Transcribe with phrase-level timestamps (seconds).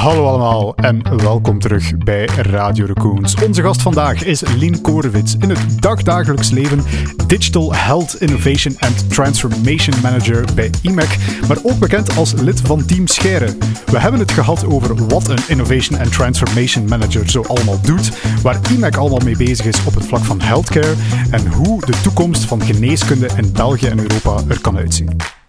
[0.00, 3.34] Hallo allemaal en welkom terug bij Radio Raccoons.
[3.46, 6.82] Onze gast vandaag is Lien Korewits, in het dagdagelijks leven
[7.26, 11.16] Digital Health Innovation and Transformation Manager bij IMEC,
[11.48, 13.56] maar ook bekend als lid van Team Scheire.
[13.86, 18.10] We hebben het gehad over wat een Innovation and Transformation Manager zo allemaal doet,
[18.42, 20.94] waar IMEC allemaal mee bezig is op het vlak van healthcare
[21.30, 25.39] en hoe de toekomst van geneeskunde in België en Europa er kan uitzien.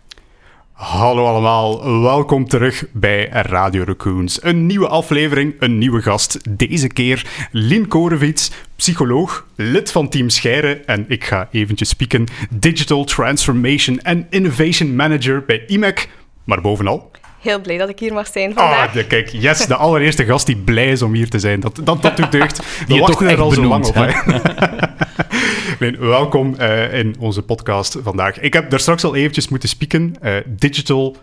[0.82, 4.44] Hallo allemaal, welkom terug bij Radio Raccoons.
[4.44, 6.58] Een nieuwe aflevering, een nieuwe gast.
[6.58, 13.04] Deze keer Lien Korevits, psycholoog, lid van Team Scheire en ik ga eventjes spieken, Digital
[13.04, 16.10] Transformation and Innovation Manager bij IMEC.
[16.44, 18.98] Maar bovenal, heel blij dat ik hier mag zijn vandaag.
[18.98, 21.60] Ah, kijk, yes, de allereerste gast die blij is om hier te zijn.
[21.60, 22.86] Dat, dat, dat doet deugd.
[22.88, 23.96] We wachten er al zo lang op.
[25.90, 28.40] welkom uh, in onze podcast vandaag.
[28.40, 30.16] Ik heb daar straks al eventjes moeten spieken.
[30.24, 31.18] Uh, digital...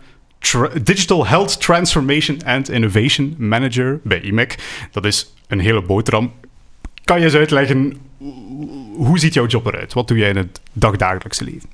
[0.82, 4.54] Digital Health Transformation and Innovation Manager bij IMEC.
[4.92, 6.32] Dat is een hele boterham.
[7.04, 7.96] Kan je eens uitleggen,
[8.96, 9.92] hoe ziet jouw job eruit?
[9.92, 11.68] Wat doe jij in het dagdagelijkse leven?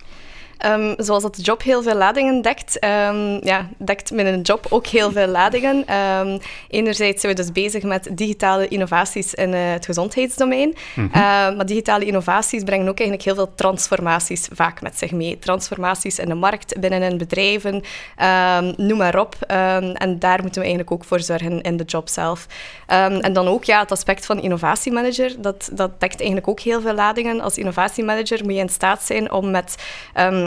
[0.67, 4.87] Um, zoals dat de job heel veel ladingen dekt, um, ja, dekt mijn job ook
[4.87, 5.95] heel veel ladingen.
[5.95, 6.39] Um,
[6.69, 10.75] enerzijds zijn we dus bezig met digitale innovaties in uh, het gezondheidsdomein.
[10.95, 11.57] Mm -hmm.
[11.57, 15.39] maar digitale innovaties brengen ook eigenlijk heel veel transformaties vaak met zich mee.
[15.39, 17.83] Transformaties in de markt, binnenin bedrijven,
[18.77, 19.37] noem maar op.
[19.47, 22.47] en daar moeten we eigenlijk ook voor zorgen in de job zelf.
[22.87, 26.95] en dan ook ja, het aspect van innovatiemanager, dat, dat dekt eigenlijk ook heel veel
[26.95, 27.41] ladingen.
[27.41, 29.75] Als innovatiemanager moet je in staat zijn om met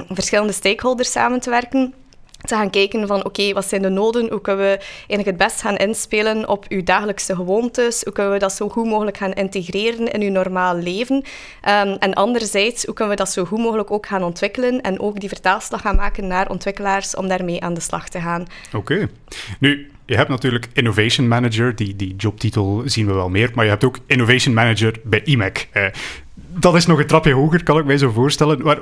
[0.10, 1.94] verschillende stakeholders samen te werken
[2.42, 4.30] te gaan kijken van oké, wat zijn de noden?
[4.30, 8.04] Hoe kunnen we eigenlijk het best gaan inspelen op uw dagelijkse gewoontes?
[8.04, 11.16] Hoe kunnen we dat zo goed mogelijk gaan integreren in uw normaal leven?
[11.16, 11.24] Um,
[12.00, 15.30] en anderzijds, hoe kunnen we dat zo goed mogelijk ook gaan ontwikkelen en ook die
[15.30, 18.46] vertaalslag gaan maken naar ontwikkelaars om daarmee aan de slag te gaan?
[18.74, 19.10] Oké.
[19.60, 23.72] Nu, je hebt natuurlijk Innovation Manager, die, die jobtitel zien we wel meer, maar je
[23.72, 25.68] hebt ook Innovation Manager bij IMEC.
[25.74, 25.86] Uh,
[26.60, 28.62] dat is nog een trapje hoger, kan ik mij zo voorstellen.
[28.62, 28.80] Waar,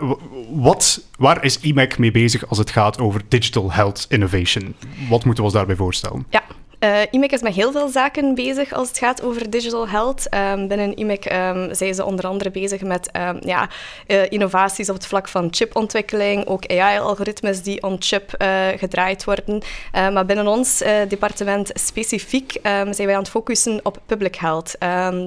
[0.50, 4.76] wat, waar is IMEC mee bezig als het gaat over digital health innovation?
[5.10, 6.26] Wat moeten we ons daarbij voorstellen?
[6.30, 6.44] Ja,
[6.80, 10.28] uh, IMEC is met heel veel zaken bezig als het gaat over digital health.
[10.34, 13.70] Um, binnen IMEC um, zijn ze onder andere bezig met um, ja,
[14.08, 19.62] uh, innovaties op het vlak van chipontwikkeling, ook AI-algoritmes die on chip uh, gedraaid worden.
[19.92, 24.76] maar binnen ons departement specifiek zijn wij aan het focussen op public health.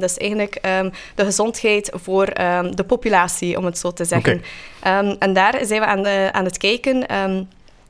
[0.00, 0.60] dus eigenlijk
[1.15, 2.26] de gezondheid voor
[2.75, 4.42] de populatie, om het zo te zeggen.
[4.80, 5.16] Okay.
[5.19, 7.06] en daar zijn we aan, de, aan het kijken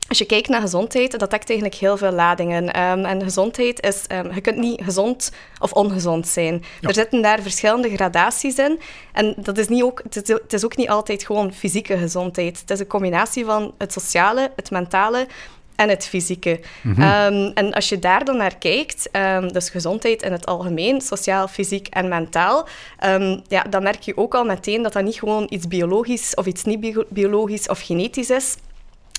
[0.09, 2.65] als je kijkt naar gezondheid, dat dekt eigenlijk heel veel ladingen.
[2.65, 6.65] Um, en gezondheid is, um, je kunt niet gezond of ongezond zijn.
[6.81, 8.81] Er zitten daar verschillende gradaties in.
[9.13, 12.61] En dat is niet ook, het, is, het is ook niet altijd gewoon fysieke gezondheid.
[12.61, 15.27] Het is een combinatie van het sociale, het mentale
[15.77, 16.61] en het fysieke.
[16.83, 17.35] Mm -hmm.
[17.35, 21.49] um, en als je daar dan naar kijkt, um, dus gezondheid in het algemeen, sociaal,
[21.49, 22.69] fysiek en mentaal,
[23.05, 26.47] um, ja, dan merk je ook al meteen dat dat niet gewoon iets biologisch of
[26.47, 28.57] iets niet biologisch of genetisch is.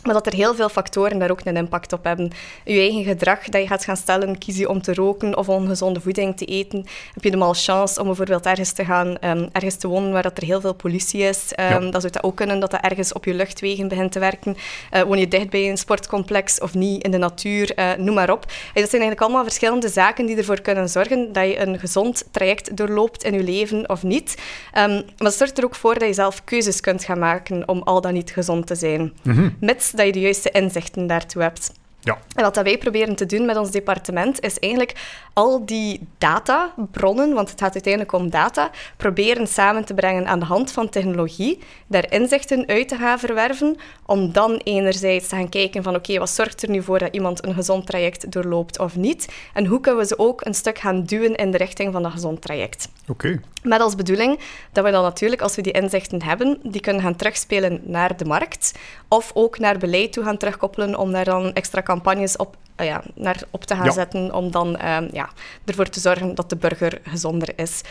[0.03, 2.31] Maar dat er heel veel factoren daar ook een impact op hebben.
[2.65, 6.01] Je eigen gedrag dat je gaat gaan stellen, kies je om te roken of ongezonde
[6.01, 9.87] voeding te eten, heb je de malchance om bijvoorbeeld ergens te gaan, um, ergens te
[9.87, 11.51] wonen waar dat er heel veel politie is.
[11.59, 11.79] Um, ja.
[11.79, 14.57] Dat zou dat ook kunnen, dat dat ergens op je luchtwegen begint te werken.
[14.93, 18.31] Uh, woon je dicht bij een sportcomplex of niet, in de natuur, uh, noem maar
[18.31, 18.45] op.
[18.73, 22.23] En dat zijn eigenlijk allemaal verschillende zaken die ervoor kunnen zorgen dat je een gezond
[22.31, 24.37] traject doorloopt in je leven of niet.
[24.77, 27.81] Um, maar het zorgt er ook voor dat je zelf keuzes kunt gaan maken om
[27.81, 29.13] al dan niet gezond te zijn.
[29.23, 29.57] Mm -hmm
[29.97, 31.71] dat je de juiste inzichten daartoe hebt.
[32.01, 32.17] Ja.
[32.35, 34.99] En wat wij proberen te doen met ons departement is eigenlijk
[35.33, 40.45] al die databronnen, want het gaat uiteindelijk om data, proberen samen te brengen aan de
[40.45, 45.83] hand van technologie, daar inzichten uit te gaan verwerven, om dan enerzijds te gaan kijken
[45.83, 48.95] van oké, okay, wat zorgt er nu voor dat iemand een gezond traject doorloopt of
[48.95, 49.27] niet?
[49.53, 52.11] En hoe kunnen we ze ook een stuk gaan duwen in de richting van dat
[52.11, 52.89] gezond traject?
[53.09, 53.39] Okay.
[53.63, 54.39] Met als bedoeling
[54.71, 58.25] dat we dan natuurlijk, als we die inzichten hebben, die kunnen gaan terugspelen naar de
[58.25, 58.71] markt,
[59.07, 63.03] of ook naar beleid toe gaan terugkoppelen om daar dan extra campagnes op, uh, ja,
[63.15, 63.91] naar op te gaan ja.
[63.91, 65.29] zetten, om dan um, ja,
[65.65, 67.81] ervoor te zorgen dat de burger gezonder is.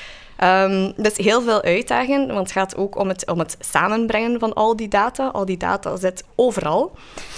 [0.44, 4.54] Um, dus heel veel uitdagingen, want het gaat ook om het, om het samenbrengen van
[4.54, 5.26] al die data.
[5.26, 6.92] Al die data zit overal.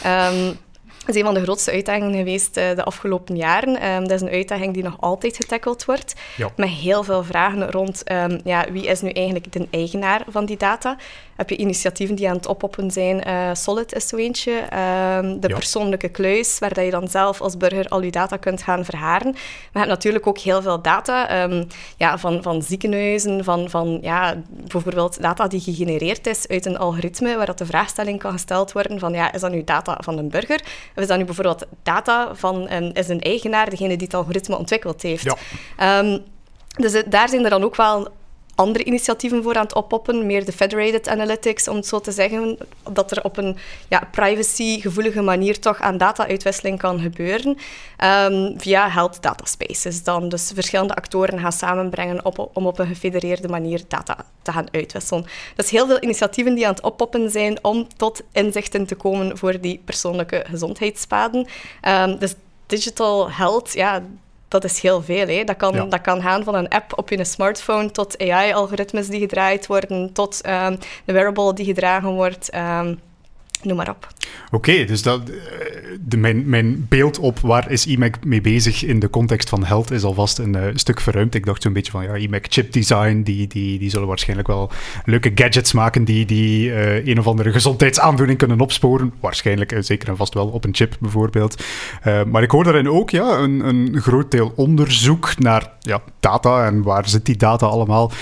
[0.07, 0.59] Um,
[1.07, 3.89] dat is een van de grootste uitdagingen geweest uh, de afgelopen jaren.
[3.89, 6.15] Um, dat is een uitdaging die nog altijd getackeld wordt.
[6.37, 6.51] Ja.
[6.57, 10.57] Met heel veel vragen rond um, ja, wie is nu eigenlijk de eigenaar van die
[10.57, 10.97] data.
[11.41, 13.29] Heb je initiatieven die aan het oppoppen zijn.
[13.29, 14.53] Uh, Solid is zo eentje.
[14.53, 15.55] Um, de ja.
[15.55, 19.33] persoonlijke kluis, waar dat je dan zelf als burger al je data kunt gaan verharen.
[19.33, 19.39] We
[19.73, 21.49] hebben natuurlijk ook heel veel data
[21.97, 27.37] ja, van, van ziekenhuizen, van, van ja, bijvoorbeeld data die gegenereerd is uit een algoritme,
[27.37, 30.29] waar dat de vraagstelling kan gesteld worden van ja, is dat nu data van een
[30.29, 30.61] burger?
[30.97, 34.59] Of is dat nu bijvoorbeeld data van een, is een eigenaar, degene die het algoritme
[34.59, 35.23] ontwikkeld heeft?
[35.25, 35.37] Ja.
[35.77, 36.19] Ehm,
[36.77, 38.09] dus daar zijn er dan ook wel
[38.55, 42.59] andere initiatieven voor aan het oppoppen, meer de federated analytics, om het zo te zeggen,
[42.93, 43.57] dat er op een
[43.89, 47.57] ja, privacy-gevoelige manier toch aan data-uitwisseling kan gebeuren,
[48.05, 50.29] um, via health data spaces dan.
[50.29, 52.25] Dus verschillende actoren gaan samenbrengen
[52.55, 55.27] om op een gefedereerde manier data te gaan uitwisselen.
[55.57, 59.61] Dus heel veel initiatieven die aan het oppoppen zijn om tot inzichten te komen voor
[59.61, 61.47] die persoonlijke gezondheidspaden.
[61.89, 62.35] Um, dus
[62.67, 64.03] digital health, ja,
[64.51, 65.27] dat is heel veel.
[65.27, 65.45] Hè.
[65.45, 69.67] Dat, kan, dat kan gaan van een app op je smartphone tot AI-algoritmes die gedraaid
[69.67, 72.55] worden, tot um, een wearable die gedragen wordt.
[72.55, 73.01] Um,
[73.65, 74.09] noem maar op.
[74.51, 75.37] Oké, dus dat, eh,
[76.01, 79.91] de, mijn, mijn beeld op waar is IMAC mee bezig in de context van health
[79.91, 81.35] is alvast een uh, stuk verruimd.
[81.35, 84.71] Ik dacht zo'n beetje van, ja, IMAC chip design, die, die, die zullen waarschijnlijk wel
[85.05, 89.13] leuke gadgets maken die, die uh, een of andere gezondheidsaandoening kunnen opsporen.
[89.21, 91.65] Waarschijnlijk, zeker en vast wel op een chip bijvoorbeeld.
[92.27, 96.83] maar ik hoor daarin ook ja, een, een groot deel onderzoek naar ja, data en
[96.83, 98.13] waar zit die data allemaal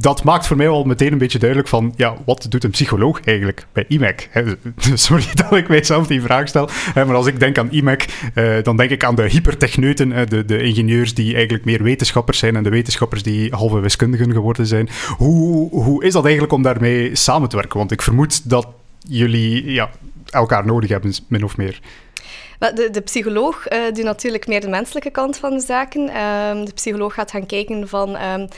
[0.00, 3.20] dat maakt voor mij al meteen een beetje duidelijk van, ja, wat doet een psycholoog
[3.24, 4.28] eigenlijk bij IMAC?
[4.94, 8.04] Sorry dat ik mijzelf die vraag stel, maar als ik denk aan IMAC,
[8.34, 12.56] uh, dan denk ik aan de hypertechneuten, de, de ingenieurs die eigenlijk meer wetenschappers zijn
[12.56, 14.88] en de wetenschappers die halve wiskundigen geworden zijn.
[15.16, 17.78] Hoe, hoe is dat eigenlijk om daarmee samen te werken?
[17.78, 18.68] Want ik vermoed dat
[19.08, 19.90] jullie ja,
[20.30, 21.80] elkaar nodig hebben, min of meer.
[22.60, 26.00] De, de psycholoog uh, doet natuurlijk meer de menselijke kant van de zaken.
[26.00, 28.48] Um, de psycholoog gaat gaan kijken van, um,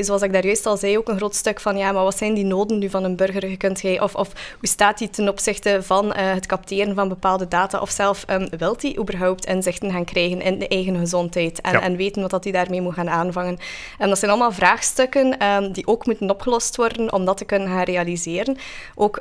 [0.00, 2.34] zoals ik daar juist al zei, ook een groot stuk van, ja, maar wat zijn
[2.34, 3.48] die noden nu van een burger?
[3.48, 4.28] Je kunt jij, of, of
[4.58, 7.80] hoe staat die ten opzichte van uh, het capteren van bepaalde data?
[7.80, 11.60] Of zelf, um, wilt hij überhaupt inzichten gaan krijgen in de eigen gezondheid?
[11.60, 11.80] En, ja.
[11.80, 13.58] en weten wat hij daarmee moet gaan aanvangen?
[13.98, 15.38] En dat zijn allemaal vraagstukken
[15.72, 18.56] die ook moeten opgelost worden om dat te kunnen gaan realiseren.
[18.94, 19.20] Ook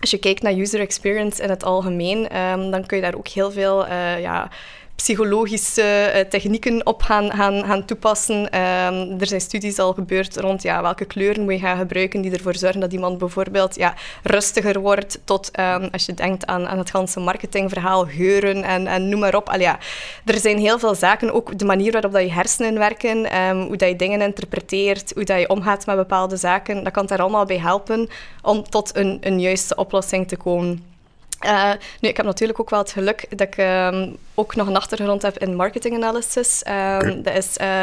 [0.00, 3.28] als je kijkt naar user experience in het algemeen, um, dan kun je daar ook
[3.28, 4.50] heel veel uh, ja,
[4.96, 8.36] psychologische uh, technieken op gaan, gaan, gaan toepassen.
[8.36, 12.32] Um, er zijn studies al gebeurd rond ja, welke kleuren moet je gaan gebruiken die
[12.32, 16.78] ervoor zorgen dat iemand bijvoorbeeld ja, rustiger wordt, tot um, als je denkt aan, aan
[16.78, 19.48] het ganse marketingverhaal, geuren en, en noem maar op.
[19.48, 19.78] Al, ja,
[20.24, 23.76] er zijn heel veel zaken, ook de manier waarop dat je hersenen werken, um, hoe
[23.76, 27.46] dat je dingen interpreteert, hoe dat je omgaat met bepaalde zaken, dat kan daar allemaal
[27.46, 28.08] bij helpen
[28.42, 30.95] om tot een, een juiste oplossing te komen.
[31.44, 34.76] Uh, nu, ik heb natuurlijk ook wel het geluk dat ik um, ook nog een
[34.76, 36.62] achtergrond heb in marketing analysis.
[36.68, 37.22] Um, okay.
[37.22, 37.80] Dat is, uh,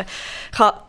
[0.51, 0.81] ga,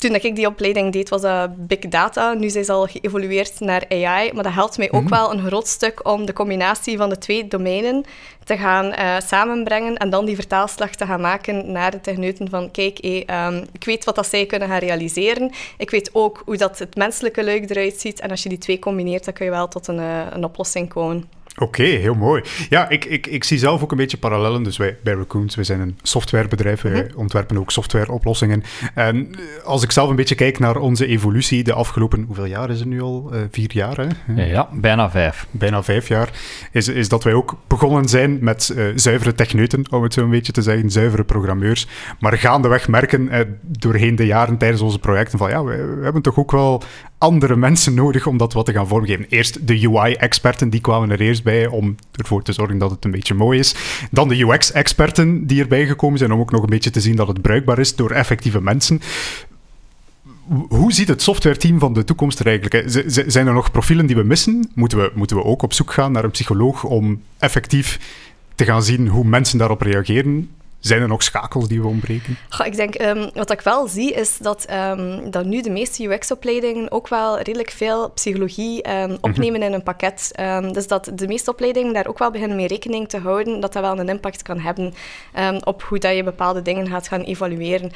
[0.00, 2.32] toen ik die opleiding deed, was dat big data.
[2.32, 4.32] Nu zijn ze al geëvolueerd naar AI.
[4.32, 7.18] Maar dat helpt mij ook mm wel een groot stuk om de combinatie van de
[7.18, 8.04] twee domeinen
[8.44, 12.70] te gaan uh, samenbrengen en dan die vertaalslag te gaan maken naar de techneuten van
[12.70, 15.52] kijk, hey, um, ik weet wat dat zij kunnen gaan realiseren.
[15.78, 18.20] Ik weet ook hoe dat het menselijke luik eruit ziet.
[18.20, 21.39] En als je die twee combineert, dan kun je wel tot een, een oplossing komen.
[21.54, 22.42] Oké, okay, heel mooi.
[22.68, 24.62] Ja, ik, ik, ik zie zelf ook een beetje parallellen.
[24.62, 26.82] Dus wij bij Raccoons, we zijn een softwarebedrijf.
[26.82, 28.62] We mm ontwerpen ook softwareoplossingen.
[28.94, 29.30] En
[29.64, 32.24] als ik zelf een beetje kijk naar onze evolutie de afgelopen...
[32.26, 33.30] Hoeveel jaar is het nu al?
[33.32, 34.42] Uh, vier jaar, hè?
[34.42, 35.46] Ja, bijna vijf.
[35.50, 36.30] Bijna vijf jaar.
[36.72, 40.30] Is, is dat wij ook begonnen zijn met uh, zuivere techneuten, om het zo een
[40.30, 40.90] beetje te zeggen.
[40.90, 41.86] Zuivere programmeurs.
[42.20, 45.50] Maar gaandeweg merken uh, doorheen de jaren tijdens onze projecten van...
[45.50, 46.82] Ja, we hebben toch ook wel
[47.20, 49.26] andere mensen nodig om dat wat te gaan vormgeven.
[49.28, 53.10] Eerst de UI-experten, die kwamen er eerst bij om ervoor te zorgen dat het een
[53.10, 53.74] beetje mooi is.
[54.10, 57.28] Dan de UX-experten die erbij gekomen zijn om ook nog een beetje te zien dat
[57.28, 59.00] het bruikbaar is door effectieve mensen.
[60.68, 62.90] Hoe ziet het softwareteam van de toekomst er eigenlijk?
[63.26, 64.70] Zijn er nog profielen die we missen?
[64.74, 68.00] Moeten we, moeten we ook op zoek gaan naar een psycholoog om effectief
[68.54, 70.50] te gaan zien hoe mensen daarop reageren?
[70.80, 72.36] Zijn er nog schakels die we ontbreken?
[72.48, 76.04] Goh, ik denk, um, wat ik wel zie, is dat, um, dat nu de meeste
[76.04, 80.30] UX-opleidingen ook wel redelijk veel psychologie um, opnemen in een pakket.
[80.72, 83.82] dus dat de meeste opleidingen daar ook wel beginnen mee rekening te houden, dat dat
[83.82, 84.94] wel een impact kan hebben
[85.64, 87.92] op hoe dat je bepaalde dingen gaat gaan evalueren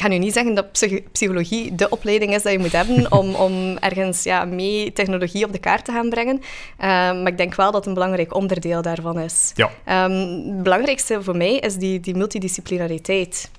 [0.00, 0.66] ga nu niet zeggen dat
[1.12, 5.52] psychologie de opleiding is dat je moet hebben om, om ergens ja, mee technologie op
[5.52, 6.36] de kaart te gaan brengen.
[6.36, 9.52] Uh, maar ik denk wel dat het een belangrijk onderdeel daarvan is.
[9.54, 10.04] Ja.
[10.04, 13.50] Um, het belangrijkste voor mij is die, die multidisciplinariteit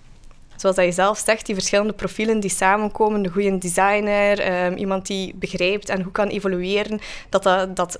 [0.55, 5.07] zoals dat je zelf zegt, die verschillende profielen die samenkomen, de goede designer, um, iemand
[5.07, 7.99] die begrijpt en hoe kan evolueren, dat, dat, dat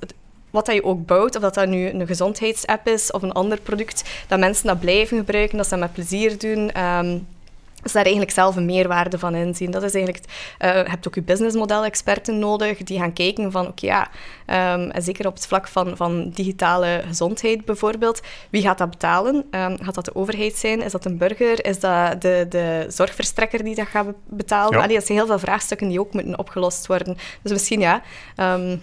[0.50, 3.60] wat dat je ook bouwt, of dat dat nu een gezondheidsapp is of een ander
[3.62, 6.84] product, dat mensen dat blijven gebruiken, dat ze dat met plezier doen.
[6.84, 7.28] Um,
[7.82, 9.72] dus daar eigenlijk zelf een meerwaarde van inzien.
[9.72, 10.26] Dat is eigenlijk,
[10.60, 14.08] uh, je hebt ook je businessmodel-experten nodig die gaan kijken van, oké, ja,
[14.74, 19.36] um, en zeker op het vlak van, van digitale gezondheid bijvoorbeeld, wie gaat dat betalen?
[19.36, 20.82] Um, gaat dat de overheid zijn?
[20.82, 21.66] Is dat een burger?
[21.66, 24.78] Is dat de, de zorgverstrekker die dat gaat betalen?
[24.78, 24.84] Ja.
[24.84, 27.18] Allee, dat zijn heel veel vraagstukken die ook moeten opgelost worden.
[27.42, 28.02] Dus misschien ja...
[28.36, 28.82] Um,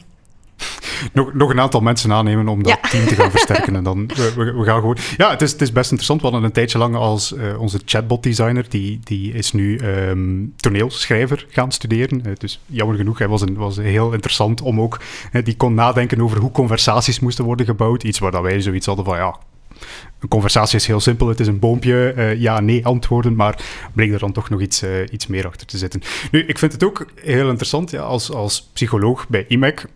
[1.12, 3.76] nog, nog een aantal mensen aannemen om dat team te gaan versterken.
[3.76, 4.96] En dan, we, we, gaan gewoon...
[5.16, 6.20] Ja, het is, het is best interessant.
[6.20, 11.46] We hadden een tijdje lang als uh, onze chatbot-designer, die, die is nu um, toneelschrijver
[11.48, 12.22] gaan studeren.
[12.26, 15.00] Uh, dus jammer genoeg, hij was, een, was heel interessant om ook...
[15.32, 18.02] Uh, die kon nadenken over hoe conversaties moesten worden gebouwd.
[18.02, 19.36] Iets waar dat wij zoiets hadden van, ja,
[20.20, 21.28] een conversatie is heel simpel.
[21.28, 24.82] Het is een boompje, uh, ja, nee antwoorden, maar bleek er dan toch nog iets,
[24.82, 26.02] uh, iets meer achter te zitten.
[26.30, 29.86] Nu, ik vind het ook heel interessant, ja, als, als psycholoog bij IMEC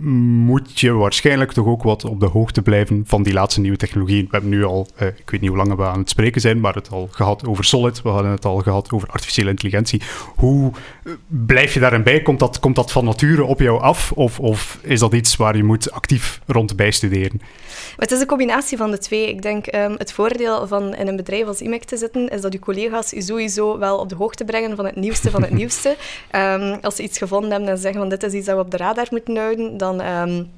[0.00, 4.24] moet je waarschijnlijk toch ook wat op de hoogte blijven van die laatste nieuwe technologieën.
[4.24, 6.60] We hebben nu al, uh, ik weet niet hoe lang we aan het spreken zijn,
[6.60, 10.02] maar het al gehad over Solid, we hadden het al gehad over artificiële intelligentie.
[10.36, 10.72] Hoe
[11.26, 12.22] blijf je daarin bij?
[12.22, 14.12] Komt dat, komt dat van nature op jou af?
[14.12, 17.40] Of, of is dat iets waar je moet actief rond bijstuderen?
[17.96, 19.28] Het is een combinatie van de twee.
[19.28, 22.52] Ik denk um, het voordeel van in een bedrijf als IMEC te zitten, is dat
[22.52, 25.96] je collega's je sowieso wel op de hoogte brengen van het nieuwste van het nieuwste.
[26.36, 28.70] Um, als ze iets gevonden hebben en zeggen van dit is iets dat we op
[28.70, 30.04] de radar moeten houden, dan...
[30.04, 30.50] Um,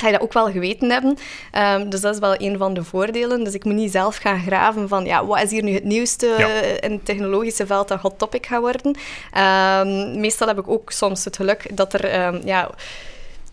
[0.00, 1.18] ga je dat ook wel geweten hebben.
[1.58, 3.44] Um, dus dat is wel een van de voordelen.
[3.44, 6.34] Dus ik moet niet zelf gaan graven van ja, wat is hier nu het nieuwste
[6.38, 6.48] ja.
[6.80, 8.86] in het technologische veld dat hot topic gaat worden.
[8.86, 12.70] Um, meestal heb ik ook soms het geluk dat er um, ja,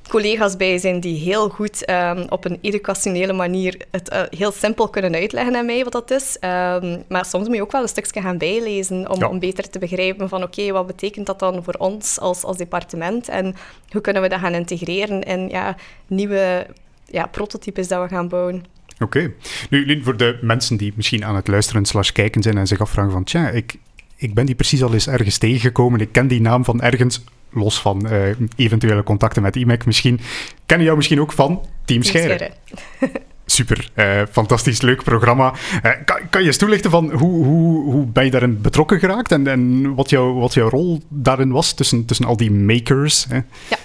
[0.08, 4.90] collega's bij zijn die heel goed um, op een educationele manier het uh, heel simpel
[4.90, 6.38] kunnen uitleggen aan mij wat dat is.
[6.42, 9.28] Um, maar soms moet je ook wel een stukje gaan bijlezen om, ja.
[9.28, 12.58] om beter te begrijpen van oké, okay, wat betekent dat dan voor ons als, als
[12.58, 13.56] departement en
[13.90, 15.76] hoe kunnen we dat gaan integreren in ja,
[16.08, 16.68] nieuwe
[17.06, 18.66] ja, prototypes dat we gaan bouwen.
[19.00, 19.04] Oké.
[19.04, 19.34] Okay.
[19.70, 22.80] Nu, Lien, voor de mensen die misschien aan het luisteren slash kijken zijn en zich
[22.80, 23.76] afvragen van tja, ik,
[24.18, 27.82] ik ben die precies al eens ergens tegengekomen, ik ken die naam van ergens, los
[27.82, 28.22] van uh,
[28.56, 30.20] eventuele contacten met IMEC misschien,
[30.66, 32.52] kennen jou misschien ook van Team Scheire.
[33.50, 35.54] Super, uh, fantastisch leuk programma.
[35.86, 39.32] Uh, kan, kan, je eens toelichten van hoe, hoe, hoe ben je daarin betrokken geraakt
[39.32, 43.26] en, en wat, jou, wat jouw rol daarin was tussen, tussen al die makers?
[43.30, 43.36] Hè?
[43.70, 43.78] Ja.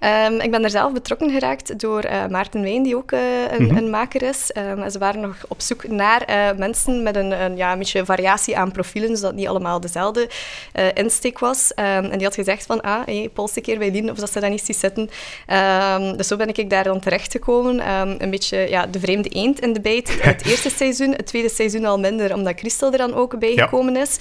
[0.00, 3.62] Um, ik ben er zelf betrokken geraakt door uh, Maarten Wijn, die ook uh, een,
[3.62, 3.76] mm-hmm.
[3.76, 4.50] een, maker is.
[4.56, 7.78] Um, en ze waren nog op zoek naar uh, mensen met een, een, ja, een
[7.78, 10.28] beetje variatie aan profielen, zodat niet allemaal dezelfde
[10.94, 11.72] insteek was.
[11.76, 14.32] Um, en die had gezegd van, ah, hey, pols een keer bij Lien, of dat
[14.32, 15.10] ze dan niet ziet zitten.
[16.16, 17.90] dus zo ben ik daar dan terechtgekomen.
[18.22, 20.18] een beetje ja, de vreemde eend in de bijt.
[20.22, 23.96] Het eerste seizoen, het tweede seizoen al minder, omdat Christel er dan ook bij gekomen
[23.96, 24.18] is.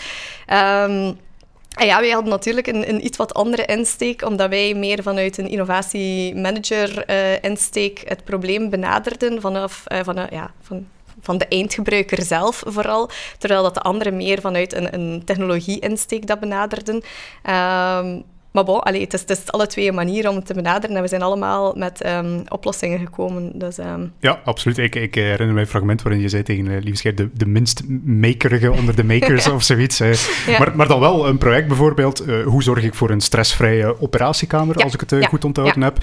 [1.79, 5.37] En ja, wij hadden natuurlijk een, een, iets wat andere insteek, omdat wij meer vanuit
[5.37, 10.87] een innovatiemanager-insteek uh, het probleem benaderden vanaf uh, van, uh, ja, van,
[11.21, 16.39] van de eindgebruiker zelf vooral, terwijl dat de anderen meer vanuit een, een technologie-insteek dat
[16.39, 16.95] benaderden.
[16.95, 18.23] Um,
[18.59, 20.95] maar bon, allee, het, is, het, is, alle twee een manier om het te benaderen
[20.95, 23.51] en we zijn allemaal met um, oplossingen gekomen.
[23.53, 24.13] Dus, um...
[24.19, 24.77] Ja, absoluut.
[24.77, 27.83] Ik, ik herinner me een fragment waarin je zei tegen uh, Liefscher, de, de minst
[28.03, 29.53] makerige onder de makers ja.
[29.55, 30.01] of zoiets.
[30.01, 30.13] Uh.
[30.13, 30.59] Ja.
[30.59, 34.77] Maar, maar dan wel een project bijvoorbeeld, uh, hoe zorg ik voor een stressvrije operatiekamer,
[34.77, 34.83] ja.
[34.83, 35.97] als ik het goed onthouden heb.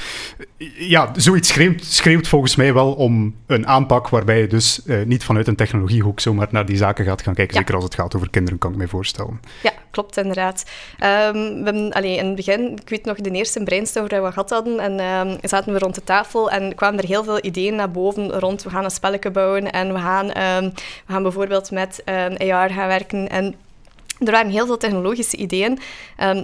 [0.78, 5.46] Ja, zoiets schreeuwt, schreeuwt, volgens mij wel om een aanpak waarbij je dus niet vanuit
[5.46, 7.56] een technologiehoek zomaar naar die zaken gaat gaan kijken.
[7.56, 9.40] Zeker als het gaat over kinderen, kan ik me voorstellen.
[9.62, 10.64] Ja, klopt inderdaad.
[11.00, 14.78] Um, we allee, in het ik weet nog de eerste brainstorm die we gehad hadden,
[14.78, 18.38] en um, zaten we rond de tafel en kwamen er heel veel ideeën naar boven
[18.40, 20.72] rond, we gaan een spelletje bouwen en we gaan, um,
[21.06, 22.02] we gaan bijvoorbeeld met
[22.38, 23.54] AR gaan werken en
[24.18, 25.72] er waren heel veel technologische ideeën.
[25.72, 25.78] Um,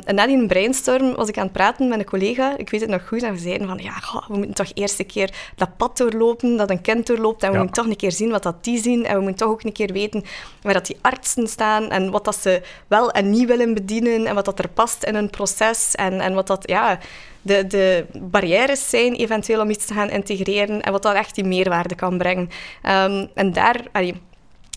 [0.04, 2.56] en na die brainstorm was ik aan het praten met een collega.
[2.56, 3.22] Ik weet het nog goed.
[3.22, 6.56] En we zeiden van, ja, goh, we moeten toch eerst een keer dat pad doorlopen,
[6.56, 7.42] dat een kind doorloopt.
[7.42, 7.62] En we ja.
[7.62, 9.06] moeten toch een keer zien wat dat die zien.
[9.06, 10.24] En we moeten toch ook een keer weten
[10.62, 11.90] waar dat die artsen staan.
[11.90, 14.26] En wat dat ze wel en niet willen bedienen.
[14.26, 15.94] En wat dat er past in een proces.
[15.94, 16.98] En, en wat dat, ja...
[17.44, 20.82] De, de barrières zijn eventueel om iets te gaan integreren.
[20.82, 22.50] En wat dat echt die meerwaarde kan brengen.
[22.82, 23.80] Um, en daar...
[23.92, 24.14] Allee,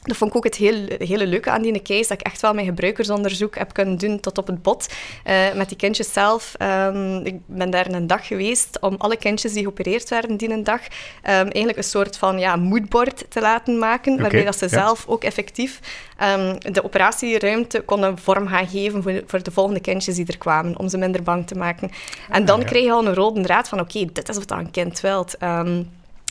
[0.07, 2.53] dat vond ik ook het heel, hele leuke aan die case, dat ik echt wel
[2.53, 4.93] mijn gebruikersonderzoek heb kunnen doen tot op het bot.
[5.27, 6.53] Uh, met die kindjes zelf.
[6.62, 10.63] Um, ik ben daar een dag geweest om alle kindjes die geopereerd werden die een
[10.63, 10.89] dag, um,
[11.24, 14.71] eigenlijk een soort van ja, moodboard te laten maken, okay, waarbij dat ze ja.
[14.71, 15.79] zelf ook effectief
[16.24, 20.79] um, de operatieruimte konden vorm gaan geven voor, voor, de volgende kindjes die er kwamen,
[20.79, 21.91] om ze minder bang te maken.
[22.29, 22.67] En dan ah, ja.
[22.67, 25.38] kreeg je al een rode draad van oké, okay, dit is wat een kind wilt.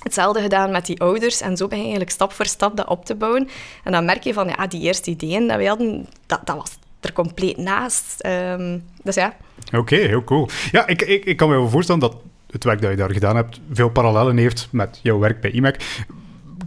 [0.04, 3.04] Hetzelfde gedaan met die ouders en zo ben je eigenlijk stap voor stap dat op
[3.04, 3.49] te bouwen.
[3.84, 6.70] En dan merk je van, ja, die eerste ideeën dat we hadden, dat, dat was
[7.00, 8.26] er compleet naast.
[8.26, 9.37] Um, dus ja.
[9.66, 10.49] Oké, okay, heel cool.
[10.73, 12.16] Ja, ik, ik, ik kan me wel voorstellen dat
[12.50, 15.76] het werk dat je daar gedaan hebt veel parallellen heeft met jouw werk bij IMEC.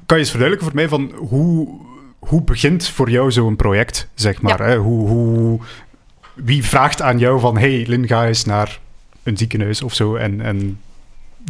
[0.06, 1.80] Kan je eens verduidelijken voor mij van hoe,
[2.20, 4.62] hoe begint voor jou zo'n project, zeg maar?
[4.62, 4.68] Ja.
[4.68, 4.78] Hè?
[4.78, 5.60] Hoe, hoe,
[6.34, 8.80] wie vraagt aan jou van, hey, Lin, ga eens naar
[9.24, 10.80] een ziekenhuis of zo en, en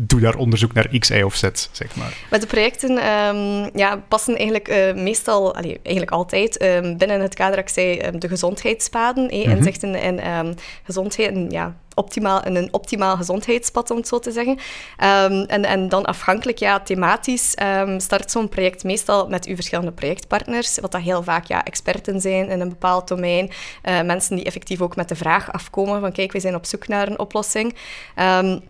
[0.02, 2.18] doe daar onderzoek naar X, Y of Z, zeg maar.
[2.30, 7.34] Met de projecten um, ja, passen eigenlijk uh, meestal, allee, eigenlijk altijd, um, binnen het
[7.34, 9.58] kader, ik zei, um, de gezondheidspaden, eh, mm -hmm.
[9.58, 14.58] inzichten in gezondheid, en, ja, optimaal, in een optimaal gezondheidspad, om het zo te zeggen.
[14.98, 17.56] Ehm, en, en dan afhankelijk, ja, thematisch,
[17.98, 22.50] start zo'n project meestal met uw verschillende projectpartners, wat dat heel vaak ja, experten zijn
[22.50, 23.52] in een bepaald domein.
[23.84, 26.88] Uh, mensen die effectief ook met de vraag afkomen van kijk, we zijn op zoek
[26.88, 27.76] naar een oplossing.
[28.16, 28.62] Um,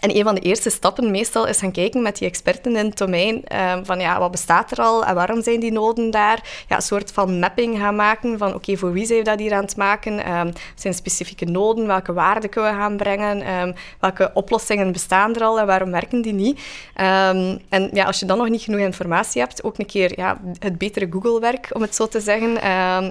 [0.00, 2.98] en een van de eerste stappen meestal is gaan kijken met die experten in het
[2.98, 6.64] domein um, van ja, wat bestaat er al en waarom zijn die noden daar?
[6.68, 9.54] Ja, een soort van mapping gaan maken van oké, voor wie zijn we dat hier
[9.54, 10.32] aan het maken?
[10.32, 11.86] Um, zijn specifieke noden?
[11.86, 13.60] Welke waarden kunnen we gaan brengen?
[13.60, 16.60] Um, welke oplossingen bestaan er al en waarom werken die niet?
[16.94, 20.78] en ja, als je dan nog niet genoeg informatie hebt, ook een keer ja, het
[20.78, 22.52] betere Google-werk, om het zo te zeggen.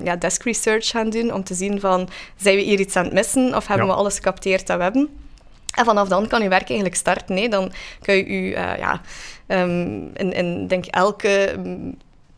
[0.03, 3.13] ja, desk research gaan doen om te zien van zijn we hier iets aan het
[3.13, 5.28] missen of hebben we alles gecapteerd dat we hebben?
[5.75, 7.35] En vanaf dan kan je werk eigenlijk starten.
[7.35, 7.49] Nee?
[7.49, 7.71] Dan
[8.01, 9.01] kun je je, uh, ja,
[9.47, 11.55] um, in, in denk elke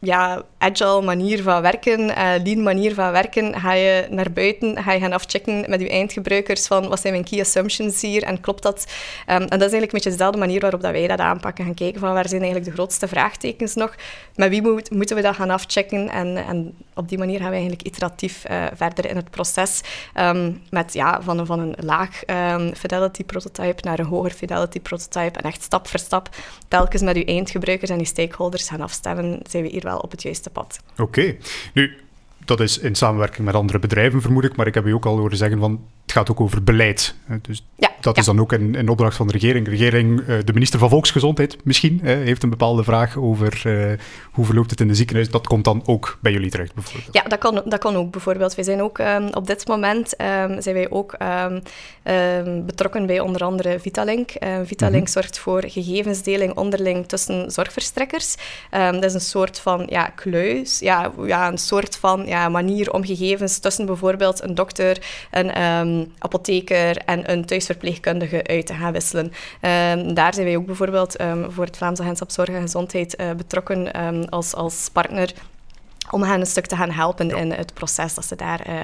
[0.03, 4.91] ja, agile manier van werken, uh, lean manier van werken, ga je naar buiten, ga
[4.91, 8.23] je gaan afchecken met je eindgebruikers van wat zijn mijn key assumptions hier?
[8.23, 8.85] En klopt dat?
[9.27, 11.73] Um, en dat is eigenlijk een beetje dezelfde manier waarop dat wij dat aanpakken, gaan
[11.73, 13.95] kijken van waar zijn eigenlijk de grootste vraagtekens nog,
[14.35, 16.09] met wie moet, moeten we dat gaan afchecken?
[16.09, 19.81] En, en op die manier gaan we eigenlijk iteratief uh, verder in het proces.
[20.15, 25.39] Um, met ja, van, van een laag um, fidelity prototype naar een hoger fidelity prototype.
[25.39, 26.29] En echt stap voor stap
[26.67, 30.21] telkens met uw eindgebruikers en uw stakeholders gaan afstemmen, zijn we hier wel op het
[30.21, 30.79] juiste pad.
[30.97, 31.35] Oké.
[31.73, 31.97] Nu,
[32.45, 34.55] dat is in samenwerking met andere bedrijven, vermoed ik.
[34.55, 37.15] Maar ik heb u ook al horen zeggen van het gaat ook over beleid.
[37.41, 39.65] Dus ja, dat is dan ook een, een, opdracht van de regering.
[39.65, 43.99] De regering, eh, de minister van Volksgezondheid misschien, heeft een bepaalde vraag over uh,
[44.31, 45.29] hoe verloopt het in de ziekenhuis.
[45.29, 47.13] Dat komt dan ook bij jullie terecht, bijvoorbeeld.
[47.13, 48.55] Ja, dat kan, dat kan ook bijvoorbeeld.
[48.55, 51.15] Wij zijn ook um, op dit moment um, zijn wij ook
[51.45, 54.31] um, betrokken bij onder andere Vitalink.
[54.63, 55.07] Vitalink mm -hmm.
[55.07, 58.35] zorgt voor gegevensdeling onderling tussen zorgverstrekkers.
[58.69, 63.05] dat is een soort van ja, kluis, ja, ja, een soort van ja, manier om
[63.05, 64.97] gegevens tussen bijvoorbeeld een dokter,
[65.31, 69.25] een apotheker en een thuisverpleegkundige uit te gaan wisselen.
[69.25, 73.31] Um, daar zijn wij ook bijvoorbeeld um, voor het Vlaams Agentschap Zorg en Gezondheid uh,
[73.31, 75.33] betrokken um, als, als partner
[76.09, 77.35] om hen een stuk te gaan helpen ja.
[77.35, 78.81] in het proces dat ze daar uh,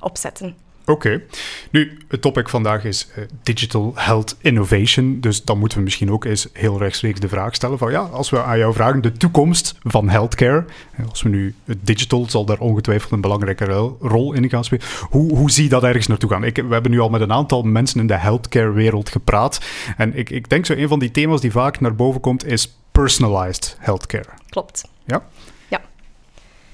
[0.00, 0.65] opzetten.
[0.86, 1.22] Oké.
[1.70, 5.20] Nu, het topic vandaag is uh, Digital Health Innovation.
[5.20, 8.30] Dus dan moeten we misschien ook eens heel rechtstreeks de vraag stellen van ja, als
[8.30, 10.64] we aan jou vragen de toekomst van healthcare,
[11.08, 13.64] als we nu het digital, zal daar ongetwijfeld een belangrijke
[14.00, 14.86] rol in gaan spelen.
[15.10, 16.44] Hoe, hoe zie je dat ergens naartoe gaan?
[16.44, 19.60] Ik, we hebben nu al met een aantal mensen in de healthcare wereld gepraat.
[19.96, 22.76] En ik, ik denk zo een van die thema's die vaak naar boven komt is
[22.92, 24.28] personalized healthcare.
[24.48, 24.88] Klopt.
[25.06, 25.22] Ja?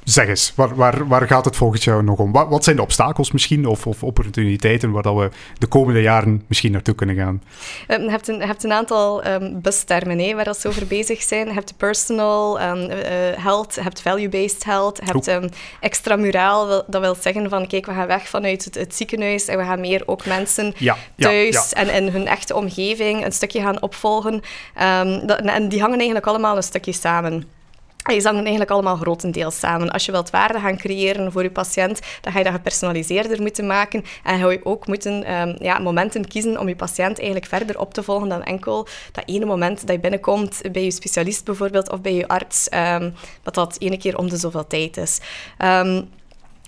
[0.05, 2.33] Zeg eens, waar, waar, waar gaat het volgens jou nog om?
[2.33, 6.43] Wat, wat zijn de obstakels misschien of, of opportuniteiten waar dat we de komende jaren
[6.47, 7.43] misschien naartoe kunnen gaan?
[7.89, 11.47] Um, je, hebt een, hebt een aantal um, bustermen hè, waar ze over bezig zijn.
[11.47, 12.97] Je hebt personal um, uh,
[13.37, 15.49] health, je hebt value-based health, je hebt um,
[15.81, 16.85] extramuraal.
[16.87, 19.81] Dat wil zeggen van, kijk, we gaan weg vanuit het, het ziekenhuis en we gaan
[19.81, 21.89] meer ook mensen ja, thuis ja, ja.
[21.89, 24.41] en in hun echte omgeving een stukje gaan opvolgen.
[25.27, 27.61] Dat, en die hangen eigenlijk allemaal een stukje samen.
[28.11, 29.91] Je zangen eigenlijk allemaal grotendeels samen.
[29.91, 33.67] Als je wilt waarde gaan creëren voor je patiënt, dan ga je dat gepersonaliseerder moeten
[33.67, 34.05] maken.
[34.23, 37.95] En ga je ook moeten um, ja, momenten kiezen om je patiënt eigenlijk verder op
[37.95, 42.01] te volgen dan enkel dat ene moment dat je binnenkomt bij je specialist bijvoorbeeld of
[42.01, 45.21] bij je arts, um, wat dat ene keer om de zoveel tijd is.
[45.59, 46.09] Um,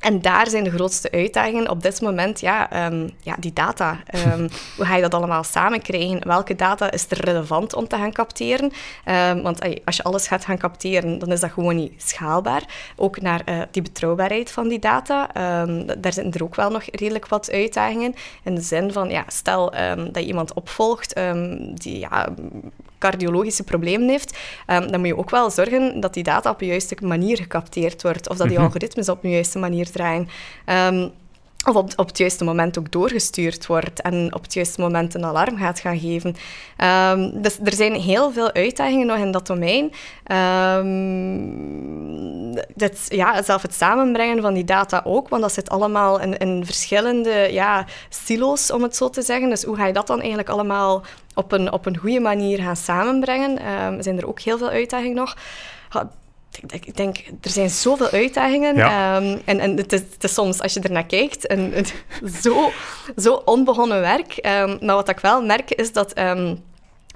[0.04, 3.98] en daar zijn de grootste uitdagingen op dit moment, ja, um, ja die data.
[4.32, 6.26] Um, hoe ga je dat allemaal samen krijgen?
[6.26, 8.72] Welke data is er relevant om te gaan capteren?
[9.08, 12.62] Um, want als je alles gaat gaan capteren, dan is dat gewoon niet schaalbaar.
[12.96, 15.26] Ook naar uh, die betrouwbaarheid van die data.
[15.98, 18.14] daar zitten er ook wel nog redelijk wat uitdagingen.
[18.42, 21.14] In de zin van, ja, stel dat je iemand opvolgt
[21.74, 22.28] die ja,
[23.04, 26.66] cardiologische problemen heeft, um, dan moet je ook wel zorgen dat die data op de
[26.66, 28.28] juiste manier gecapteerd wordt.
[28.28, 28.66] Of dat die mhm.
[28.66, 30.28] algoritmes op de juiste manier draaien.
[30.66, 31.12] Um,
[31.64, 35.24] of op, op het juiste moment ook doorgestuurd wordt en op het juiste moment een
[35.24, 36.36] alarm gaat gaan geven.
[37.10, 39.92] Um, dus er zijn heel veel uitdagingen nog in dat domein.
[40.82, 41.74] Um,
[43.08, 47.48] ja, zelf het samenbrengen van die data ook, want dat zit allemaal in, in verschillende
[47.50, 49.48] ja, silo's, om het zo te zeggen.
[49.48, 51.02] Dus hoe ga je dat dan eigenlijk allemaal
[51.34, 53.72] op een, op een goede manier gaan samenbrengen?
[53.72, 55.36] Um, zijn er ook heel veel uitdagingen nog
[56.70, 58.78] ik denk, er zijn zoveel uitdagingen.
[58.78, 61.74] Um, en en het, is, het, is, soms, als je ernaar kijkt, een,
[62.42, 62.70] zo,
[63.16, 64.38] zo onbegonnen werk.
[64.46, 66.14] Um, maar wat ik wel merk, is dat...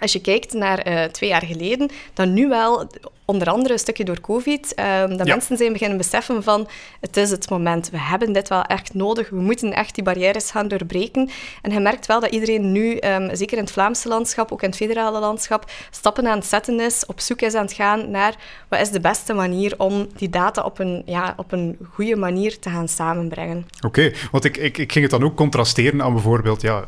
[0.01, 2.87] Als je kijkt naar twee jaar geleden, dan nu wel
[3.31, 6.69] onder andere een stukje door COVID, um, dat mensen zijn beginnen beseffen van
[7.01, 10.51] het is het moment, we hebben dit wel echt nodig, we moeten echt die barrières
[10.51, 11.31] gaan doorbreken.
[11.63, 14.69] En je merkt wel dat iedereen nu, ehm, zeker in het Vlaamse landschap, ook in
[14.69, 18.35] het federale landschap, stappen aan het zetten is, op zoek is aan het gaan naar
[18.69, 22.59] wat is de beste manier om die data op een, ja, op een goede manier
[22.59, 23.67] te gaan samenbrengen.
[23.87, 26.85] Oké, want ik, ik, ik ging het dan ook contrasteren aan bijvoorbeeld, ja,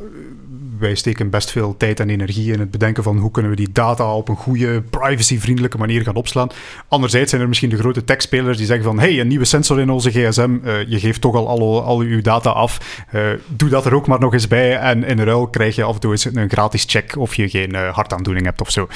[0.79, 3.73] wij steken best veel tijd en energie in het bedenken van hoe kunnen we die
[3.73, 6.61] data op een goede, privacyvriendelijke manier gaan opslaan.
[6.89, 9.91] Anderzijds zijn er misschien de grote techspelers die zeggen van hey, een nieuwe sensor in
[9.91, 13.95] onze gsm, uh, je geeft toch al al, uw data af, uh, doe dat er
[13.95, 16.51] ook maar nog eens bij en in ruil krijg je af en toe eens een
[16.51, 18.89] gratis check of je geen uh, hartaandoening hebt of zo.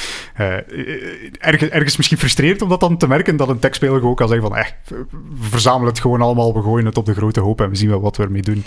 [1.38, 4.48] ergens, ergens misschien frustrerend om dat dan te merken, dat een techspeler gewoon kan zeggen
[4.48, 4.66] van eh,
[5.40, 8.00] verzamel het gewoon allemaal, we gooien het op de grote hoop en we zien wel
[8.00, 8.64] wat we ermee doen.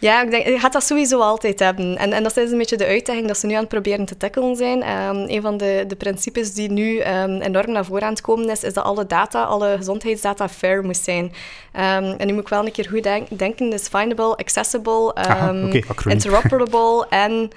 [0.00, 1.96] Ja, ik denk, je gaat dat sowieso altijd hebben.
[1.96, 4.16] En, en dat is een beetje de uitdaging dat ze nu aan het proberen te
[4.16, 4.88] tackelen zijn.
[4.90, 8.50] Um, een van de, de principes die nu um, enorm naar voren aan het komen
[8.50, 11.24] is, is dat alle data, alle gezondheidsdata fair moet zijn.
[11.24, 11.32] Um,
[11.72, 15.84] en nu moet ik wel een keer goed denk, denken, dus findable, accessible, Aha, okay,
[16.04, 17.50] interoperable en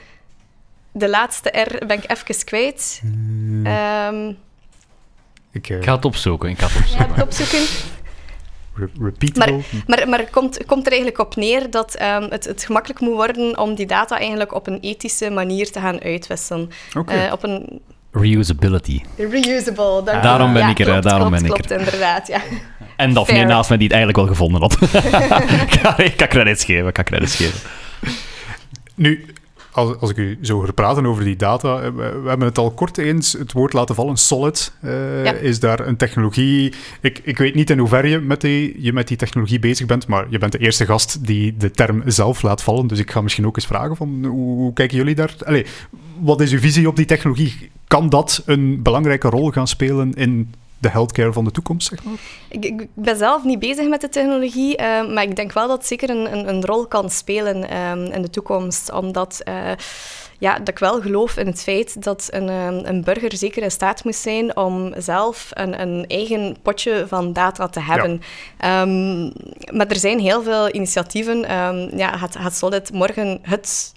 [0.91, 2.99] de laatste R ben ik even kwijt.
[3.01, 4.37] Hmm.
[5.51, 5.77] Ik, uh...
[5.77, 6.49] ik, ga het opzoeken.
[6.49, 7.07] Ik ga het opzoeken.
[7.07, 7.65] Ja, het opzoeken
[8.99, 9.53] repeatable.
[9.53, 12.99] Maar, maar, maar het komt, komt er eigenlijk op neer dat um, het, het gemakkelijk
[12.99, 16.69] moet worden om die data eigenlijk op een ethische manier te gaan uitwisselen.
[16.97, 17.25] Okay.
[17.25, 17.81] Uh, op een
[18.11, 19.01] Reusability.
[19.17, 21.79] Reusable, dank Daarom ben ja, ik er, klopt, daarom klopt, ben klopt, ik er.
[21.79, 22.41] inderdaad, ja.
[22.95, 24.77] En Daphne naast mij die het eigenlijk wel gevonden had.
[26.09, 27.59] ik kan credits geven, ik kan credits geven.
[28.95, 29.25] Nu,
[29.73, 32.57] als, als ik u zo hoor praten over die data, eh, we, we hebben het
[32.57, 34.73] al kort eens het woord laten vallen, solid.
[34.81, 35.31] Uh, ja.
[35.31, 36.73] Is daar een technologie...
[37.01, 40.07] Ik, ik weet niet in hoeverre je met, die, je met die technologie bezig bent,
[40.07, 42.87] maar je bent de eerste gast die de term zelf laat vallen.
[42.87, 45.35] Dus ik ga misschien ook eens vragen van, hoe, hoe kijken jullie daar...
[45.45, 45.69] Allez,
[46.19, 47.69] wat is uw visie op die technologie?
[47.87, 52.13] Kan dat een belangrijke rol gaan spelen in de healthcare van de toekomst, zeg maar?
[52.49, 55.77] Ik, ik ben zelf niet bezig met de technologie, uh, maar ik denk wel dat
[55.77, 58.91] het zeker een, een, een rol kan spelen um, in de toekomst.
[58.91, 59.71] Omdat uh,
[60.39, 62.47] ja, dat ik wel geloof in het feit dat een,
[62.87, 67.67] een burger zeker in staat moet zijn om zelf een, een eigen potje van data
[67.67, 68.21] te hebben.
[68.59, 68.81] Ja.
[68.81, 69.33] Um,
[69.71, 71.57] maar er zijn heel veel initiatieven.
[71.57, 73.93] Um, ja, gaat, gaat Solid morgen het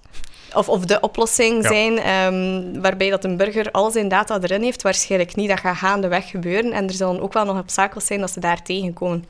[0.56, 1.68] of, of de oplossing ja.
[1.68, 5.48] zijn, um, waarbij dat een burger al zijn data erin heeft, waarschijnlijk niet.
[5.48, 6.72] Dat gaat gaandeweg gebeuren.
[6.72, 9.24] En er zullen ook wel nog obstakels zijn dat ze daar tegenkomen.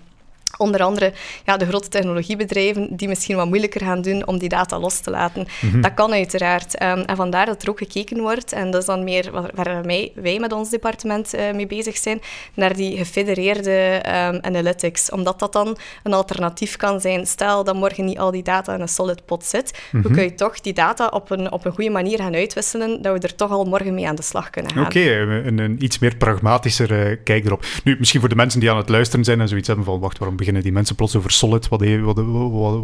[0.58, 1.12] Onder andere
[1.44, 5.10] ja, de grote technologiebedrijven die misschien wat moeilijker gaan doen om die data los te
[5.10, 5.46] laten.
[5.60, 5.80] Mm -hmm.
[5.80, 6.82] Dat kan uiteraard.
[6.82, 10.12] Um, en vandaar dat er ook gekeken wordt, en dat is dan meer waar, wij,
[10.14, 12.20] wij met ons departement uh, mee bezig zijn,
[12.54, 15.10] naar die gefedereerde um, analytics.
[15.10, 17.26] Omdat dat dan een alternatief kan zijn.
[17.26, 20.02] Stel dat morgen niet al die data in een solid pot zit, mm -hmm.
[20.02, 23.12] hoe kun je toch die data op een, op een goede manier gaan uitwisselen, dat
[23.12, 24.84] we er toch al morgen mee aan de slag kunnen gaan.
[24.86, 27.64] Oké, okay, een, een, iets meer pragmatischer uh, kijk erop.
[27.84, 30.18] Nu, misschien voor de mensen die aan het luisteren zijn en zoiets hebben van, wacht,
[30.18, 31.68] waarom beginnen die mensen plots over Solid?
[31.68, 31.80] Wat,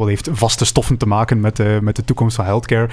[0.09, 2.89] heeft, vaste stoffen te maken met, uh, met de toekomst van healthcare?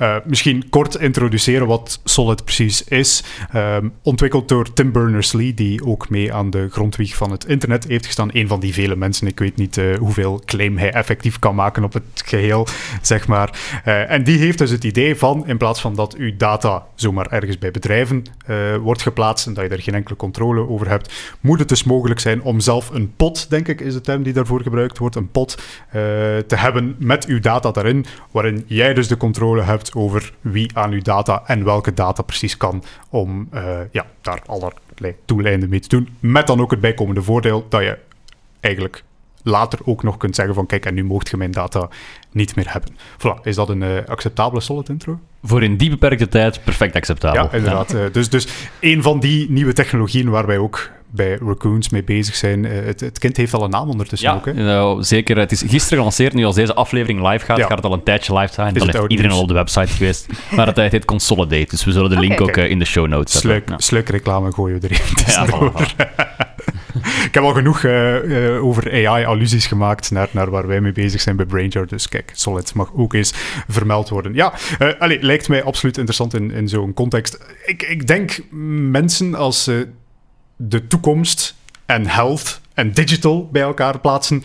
[0.00, 3.24] Uh, misschien kort introduceren wat Solid precies is.
[3.54, 8.06] Um, ontwikkeld door Tim Berners-Lee, die ook mee aan de grondwieg van het internet heeft
[8.06, 8.30] gestaan.
[8.32, 9.26] Een van die vele mensen.
[9.26, 12.66] Ik weet niet uh, hoeveel claim hij effectief kan maken op het geheel,
[13.02, 13.58] zeg maar.
[13.84, 17.58] en die heeft dus het idee van, in plaats van dat uw data zomaar ergens
[17.58, 18.24] bij bedrijven
[18.80, 22.20] wordt geplaatst en dat je er geen enkele controle over hebt, moet het dus mogelijk
[22.20, 25.30] zijn om zelf een pot, denk ik, is de term die daarvoor gebruikt wordt, een
[25.30, 25.54] pot,
[25.86, 25.92] uh,
[26.38, 30.92] te hebben met uw data daarin, waarin jij dus de controle hebt over wie aan
[30.92, 35.88] uw data en welke data precies kan, om uh, ja, daar allerlei doeleinden mee te
[35.88, 36.08] doen.
[36.20, 37.98] Met dan ook het bijkomende voordeel dat je
[38.60, 39.04] eigenlijk
[39.42, 41.88] later ook nog kunt zeggen van kijk, en nu mocht je mijn data
[42.30, 42.90] niet meer hebben.
[43.18, 45.18] Voilà, is dat een uh, acceptabele solid intro?
[45.42, 47.42] Voor in die beperkte tijd perfect acceptabel.
[47.42, 47.92] Ja, inderdaad.
[47.92, 48.04] Ja.
[48.04, 48.48] Uh, dus, dus
[48.80, 52.64] een van die nieuwe technologieën waar wij ook bij Raccoons mee bezig zijn.
[52.64, 54.46] Uh, het, het, kind heeft al een naam ondertussen ja, ook.
[54.46, 54.52] Hè?
[54.52, 55.38] Nou, zeker.
[55.38, 56.32] Het is gisteren gelanceerd.
[56.32, 57.66] Nu als deze aflevering live gaat, ja.
[57.66, 58.74] gaat het al een tijdje live zijn.
[58.74, 60.26] Dan heeft iedereen al op de website geweest.
[60.50, 61.66] Maar het heet Consolidate.
[61.70, 63.50] Dus we zullen de link okay, ook uh, in de show notes zetten.
[63.50, 63.78] Sluik, ja.
[63.78, 65.02] sluik reclame gooien we er.
[65.26, 65.70] Ja,
[67.24, 71.36] Ik heb al genoeg uh, over AI-allusies gemaakt naar, naar waar wij mee bezig zijn
[71.36, 71.86] bij Brainjar.
[71.86, 73.32] Dus kijk, Solid mag ook eens
[73.68, 74.34] vermeld worden.
[74.34, 77.38] Ja, uh, allee, lijkt mij absoluut interessant in, in zo'n context.
[77.64, 78.38] Ik, ik denk
[78.90, 79.82] mensen als uh,
[80.56, 81.54] de toekomst
[81.86, 84.42] en health en digital bij elkaar plaatsen,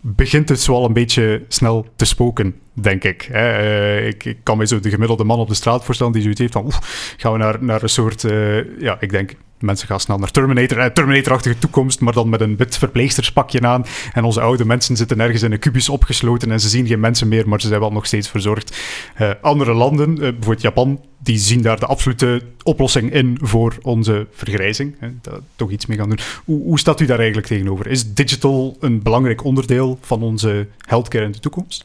[0.00, 3.28] begint het zo al een beetje snel te spoken, denk ik.
[3.32, 6.40] Uh, ik, ik, kan me zo de gemiddelde man op de straat voorstellen die zoiets
[6.40, 10.00] heeft van, oef, gaan we naar, naar een soort, uh, ja, ik denk mensen gaan
[10.00, 13.84] snel naar Terminator, eh, Terminator-achtige toekomst, maar dan met een wit verpleegsterspakje aan.
[14.12, 17.28] En onze oude mensen zitten ergens in een kubus opgesloten en ze zien geen mensen
[17.28, 18.78] meer, maar ze zijn wel nog steeds verzorgd.
[19.20, 24.26] Uh, andere landen, uh, bijvoorbeeld Japan, die zien daar de absolute oplossing in voor onze
[24.32, 24.96] vergrijzing.
[24.98, 26.18] Hè, daar toch iets mee gaan doen.
[26.44, 27.86] Hoe, hoe staat u daar eigenlijk tegenover?
[27.86, 31.84] Is digital een belangrijk onderdeel van onze healthcare in de toekomst?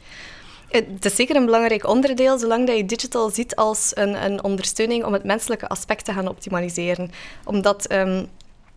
[0.76, 5.04] Het is zeker een belangrijk onderdeel, zolang dat je digital ziet als een, een ondersteuning
[5.04, 7.10] om het menselijke aspect te gaan optimaliseren.
[7.44, 8.28] Omdat um,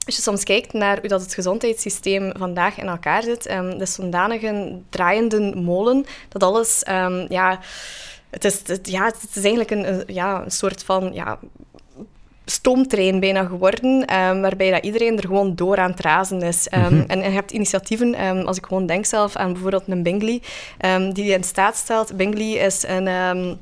[0.05, 3.85] als je soms kijkt naar hoe dat het gezondheidssysteem vandaag in elkaar zit, um, de
[3.85, 7.59] zodanige draaiende molen, dat alles, um, ja,
[8.29, 11.39] het is, het, ja, het is eigenlijk een, ja, een soort van ja,
[12.51, 16.67] stoomtrein bijna geworden, um, waarbij dat iedereen er gewoon door aan het razen is.
[16.73, 17.03] Um, mm-hmm.
[17.07, 20.41] en, je hebt initiatieven, um, als ik gewoon denk zelf aan bijvoorbeeld een Bingley,
[21.13, 22.17] die in staat stelt.
[22.17, 23.57] Bingley is een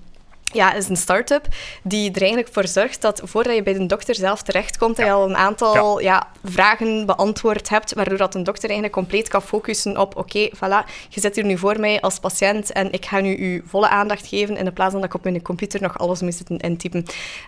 [0.54, 1.48] ja, is een start-up
[1.84, 5.12] die er eigenlijk voor zorgt dat voordat je bij de dokter zelf terechtkomt, dat je
[5.12, 6.28] al een aantal ja.
[6.44, 11.20] vragen beantwoord hebt, waardoor dat een dokter eigenlijk compleet kan focussen op oké, voilà, je
[11.20, 14.58] zit hier nu voor mij als patiënt en ik ga nu uw volle aandacht geven
[14.58, 17.06] in plaats van dat ik op mijn computer nog alles moet zitten intypen.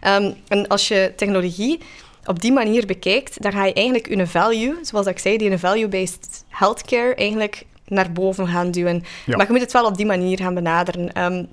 [0.07, 1.79] Um, en als je technologie
[2.25, 5.59] op die manier bekijkt, dan ga je eigenlijk een value, zoals ik zei, die een
[5.59, 9.03] value-based healthcare eigenlijk naar boven gaan duwen.
[9.25, 11.23] Maar je moet het wel op die manier gaan benaderen.
[11.23, 11.47] Um,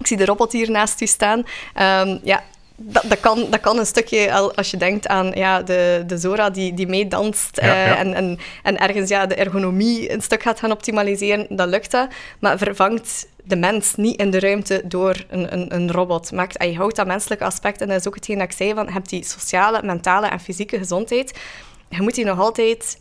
[0.00, 1.38] ik zie de robot hier naast u staan.
[1.38, 2.42] Um, ja,
[2.76, 6.50] dat, dat, kan, dat kan een stukje, als je denkt aan ja, de, de Zora
[6.50, 10.72] die, die meedanst eh, En, en, en ergens ja, de ergonomie een stuk gaat gaan
[10.72, 12.08] optimaliseren, dan lukt dat.
[12.38, 16.32] Maar vervangt de mens niet in de ruimte door een, een, een robot.
[16.32, 18.86] Maakt, je houdt dat menselijke aspect, en dat is ook hetgeen dat ik zei, van,
[18.86, 21.38] je hebt die sociale, mentale en fysieke gezondheid.
[21.88, 22.98] Je moet die nog altijd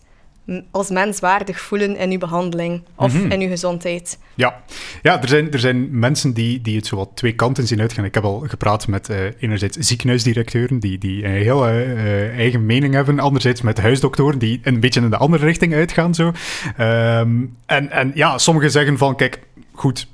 [0.71, 3.31] als mens waardig voelen in uw behandeling of mhm.
[3.31, 4.19] in uw gezondheid.
[4.35, 4.63] Ja,
[5.01, 8.05] ja er, zijn, er zijn mensen die, die het zo wat twee kanten zien uitgaan.
[8.05, 12.93] Ik heb al gepraat met uh, enerzijds ziekenhuisdirecteuren die, die een heel uh, eigen mening
[12.93, 16.15] hebben, anderzijds met huisdoktoren die een beetje in de andere richting uitgaan.
[16.15, 16.31] Zo.
[16.77, 19.39] Ehm, en, en ja, sommigen zeggen van, kijk,
[19.71, 20.07] goed,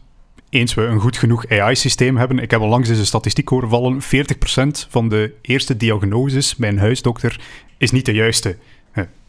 [0.49, 2.39] eens we een goed genoeg AI-systeem hebben.
[2.39, 4.01] Ik heb al langs deze statistiek horen vallen.
[4.01, 4.05] 40%
[4.89, 7.39] van de eerste diagnoses bij een huisdokter
[7.77, 8.57] is niet de juiste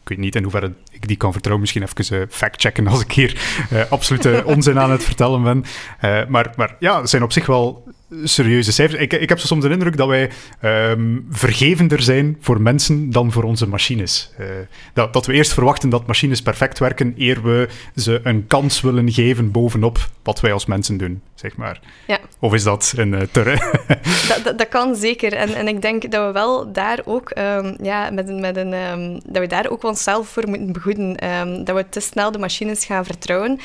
[0.09, 1.61] ik weet niet in hoeverre ik die kan vertrouwen.
[1.61, 3.41] Misschien even uh, fact-checken als ik hier
[3.73, 5.63] uh, absolute onzin aan het vertellen ben.
[6.01, 7.83] Uh, maar, maar ja, zijn op zich wel
[8.23, 9.01] serieuze cijfers.
[9.01, 10.29] Ik, ik heb soms de indruk dat wij
[10.61, 14.31] um, vergevender zijn voor mensen dan voor onze machines.
[14.39, 14.47] Uh,
[14.93, 19.11] dat, dat we eerst verwachten dat machines perfect werken, eer we ze een kans willen
[19.11, 21.79] geven bovenop wat wij als mensen doen, zeg maar.
[22.07, 22.19] Ja.
[22.39, 25.33] Of is dat een uh, dat, dat, dat, kan zeker.
[25.33, 29.19] En, en ik denk dat we wel daar ook, um, ja, met, met een, um,
[29.25, 31.17] dat we daar ook onszelf voor moeten begoeden.
[31.65, 33.59] Dat we te snel de machines gaan vertrouwen.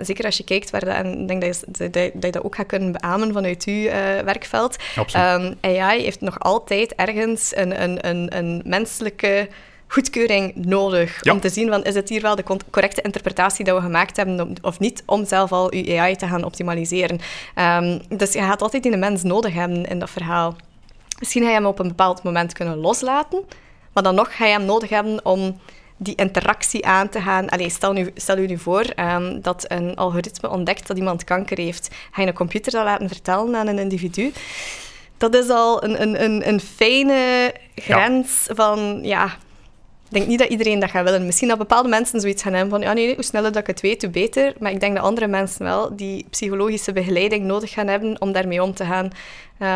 [0.00, 2.44] zeker als je kijkt waar dat, en ik denk dat je, dat, dat je dat
[2.44, 4.76] ook gaat kunnen beamen vanuit u uh, werkveld.
[4.96, 9.48] Um, AI heeft nog altijd ergens een, een, een, een menselijke
[9.90, 13.82] goedkeuring nodig om te zien van is het hier wel de correcte interpretatie dat we
[13.82, 17.20] gemaakt hebben of niet om zelf al je AI te gaan optimaliseren.
[17.54, 20.56] Um, dus je gaat altijd die mens nodig hebben in dat verhaal.
[21.18, 23.44] Misschien ga je hem op een bepaald moment kunnen loslaten,
[23.92, 25.60] maar dan nog ga je hem nodig hebben om
[26.02, 27.48] die interactie aan te gaan.
[27.48, 31.58] Allee, stel, nu, stel u nu voor um, dat een algoritme ontdekt dat iemand kanker
[31.58, 31.88] heeft.
[32.10, 34.32] Ga je een computer dat laten vertellen aan een individu?
[35.16, 39.24] Dat is al een, een, een, een fijne grens van, ja...
[40.08, 41.26] Ik denk niet dat iedereen dat gaat willen.
[41.26, 43.80] Misschien dat bepaalde mensen zoiets gaan hebben van, ja nee, hoe sneller dat ik het
[43.80, 44.54] weet, hoe beter.
[44.58, 48.62] Maar ik denk dat andere mensen wel die psychologische begeleiding nodig gaan hebben om daarmee
[48.62, 49.10] om te gaan.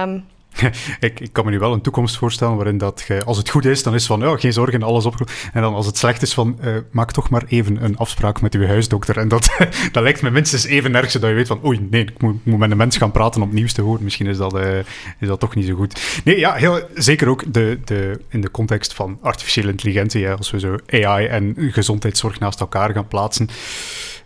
[0.09, 0.25] Um,
[1.01, 3.95] ik, kan me nu wel een toekomst voorstellen waarin dat als het goed is, dan
[3.95, 5.31] is van, ja, geen zorgen, alles op.
[5.53, 8.55] En dan als het slecht is, van, uh, maak toch maar even een afspraak met
[8.55, 9.19] uw huisdokter.
[9.19, 9.57] En dat,
[9.93, 12.71] dat lijkt me minstens even erg, zodat je weet van, oei, nee, ik moet, met
[12.71, 14.05] een mens gaan praten om nieuws te horen.
[14.05, 14.79] Misschien is dat, uh,
[15.19, 16.21] is dat toch niet zo goed.
[16.25, 20.59] Nee, ja, heel, zeker ook de, de, in de context van artificiële intelligentie, als we
[20.59, 23.49] zo AI en gezondheidszorg naast elkaar gaan plaatsen.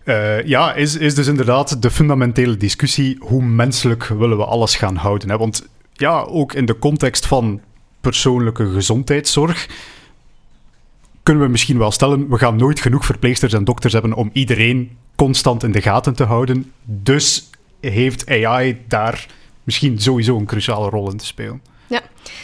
[0.04, 4.96] Uh, ja, is, is dus inderdaad de fundamentele discussie hoe menselijk willen we alles gaan
[4.96, 5.30] houden.
[5.30, 5.38] Hè?
[5.38, 5.68] Want
[6.00, 7.60] ja, ook in de context van
[8.00, 9.68] persoonlijke gezondheidszorg
[11.28, 14.96] kunnen we misschien wel stellen, we gaan nooit genoeg verpleegsters en dokters hebben om iedereen
[15.16, 16.72] constant in de gaten te houden.
[16.84, 19.26] Dus heeft AI daar
[19.64, 21.62] misschien sowieso een cruciale rol in te spelen.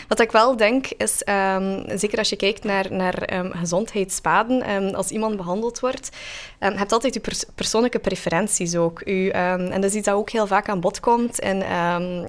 [0.08, 4.94] Wat ik wel denk is, um, zeker als je kijkt naar, naar um, gezondheidspaden, um,
[4.94, 6.10] als iemand behandeld wordt,
[6.58, 9.00] je hebt altijd je pers persoonlijke preferenties ook.
[9.00, 11.40] En dat is iets dat ook heel vaak aan bod komt.
[11.40, 11.62] En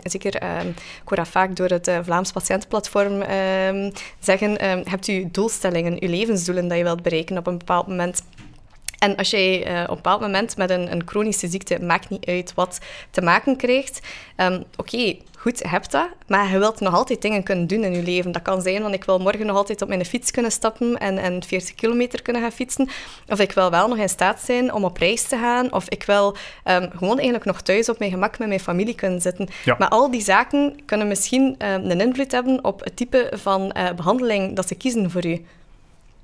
[0.03, 0.35] zeker,
[0.75, 3.23] ik hoor dat vaak door het uh, Vlaams Patiëntenplatform
[4.19, 4.57] zeggen,
[4.89, 8.23] hebt u doelstellingen, uw levensdoelen dat je wilt bereiken op een bepaald moment.
[9.05, 12.25] En als jij uh, op een bepaald moment met een, een, chronische ziekte, maakt niet
[12.25, 12.79] uit wat,
[13.11, 13.99] te maken krijgt,
[14.37, 17.93] um, oké, goed, je hebt dat, maar je wilt nog altijd dingen kunnen doen in
[17.93, 18.31] je leven.
[18.31, 21.17] Dat kan zijn, want ik wil morgen nog altijd op mijn fiets kunnen stappen en,
[21.17, 22.89] en 40 kilometer kunnen gaan fietsen.
[23.27, 25.73] Of ik wil wel nog in staat zijn om op reis te gaan.
[25.73, 29.21] Of ik wil um, gewoon eigenlijk nog thuis op mijn gemak met mijn familie kunnen
[29.21, 29.47] zitten.
[29.77, 33.91] Maar al die zaken kunnen misschien um, een invloed hebben op het type van uh,
[33.91, 35.45] behandeling dat ze kiezen voor u.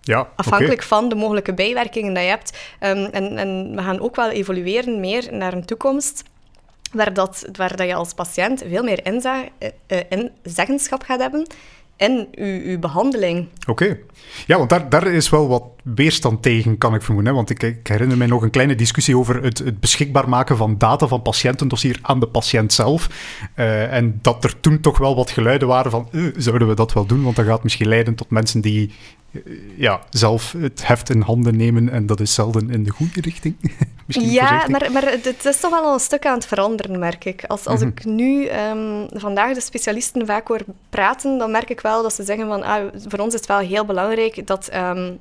[0.02, 2.58] Ja, Afhankelijk van de mogelijke bijwerkingen die je hebt.
[2.80, 6.24] Um, en, en we gaan ook wel evolueren meer naar een toekomst
[6.92, 9.44] waar, dat, waar dat je als patiënt veel meer inzag,
[9.88, 11.48] uh, inzeggenschap gaat hebben
[12.02, 13.48] in uw, uw behandeling.
[13.68, 13.98] Oké.
[14.48, 17.32] Ja, want daar, daar is wel wat weerstand tegen, kan ik vermoeden.
[17.32, 17.38] Hè?
[17.38, 20.78] Want ik, ik, herinner mij nog een kleine discussie over het, het beschikbaar maken van
[20.78, 23.10] data van patiëntendossier aan de patiënt zelf.
[23.56, 26.94] Uh, en dat er toen toch wel wat geluiden waren van, uh, zouden we dat
[26.94, 27.24] wel doen?
[27.24, 28.92] Want dat gaat misschien leiden tot mensen die
[29.76, 33.56] ja, zelf het heft in handen nemen en dat is zelden in de goede richting.
[34.08, 37.44] ja, maar, maar het is toch wel een stuk aan het veranderen, merk ik.
[37.48, 37.90] Als, als mhm.
[37.90, 42.24] ik nu um, vandaag de specialisten vaak hoor praten, dan merk ik wel dat ze
[42.24, 45.20] zeggen van ah, voor ons is het wel heel belangrijk dat um,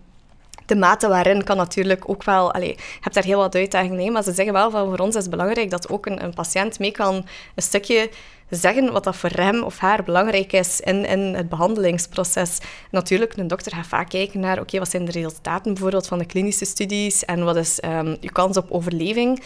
[0.66, 2.52] de mate waarin kan natuurlijk ook wel...
[2.52, 5.14] Allez, je hebt daar heel wat uitdagingen in, maar ze zeggen wel van voor ons
[5.14, 7.14] is het belangrijk dat ook een, een patiënt mee kan
[7.54, 8.10] een stukje
[8.50, 12.58] zeggen wat dat voor hem of haar belangrijk is in, in het behandelingsproces.
[12.90, 16.24] Natuurlijk, een dokter gaat vaak kijken naar, oké, wat zijn de resultaten bijvoorbeeld van de
[16.24, 19.42] klinische studies en wat is um, je kans op overleving.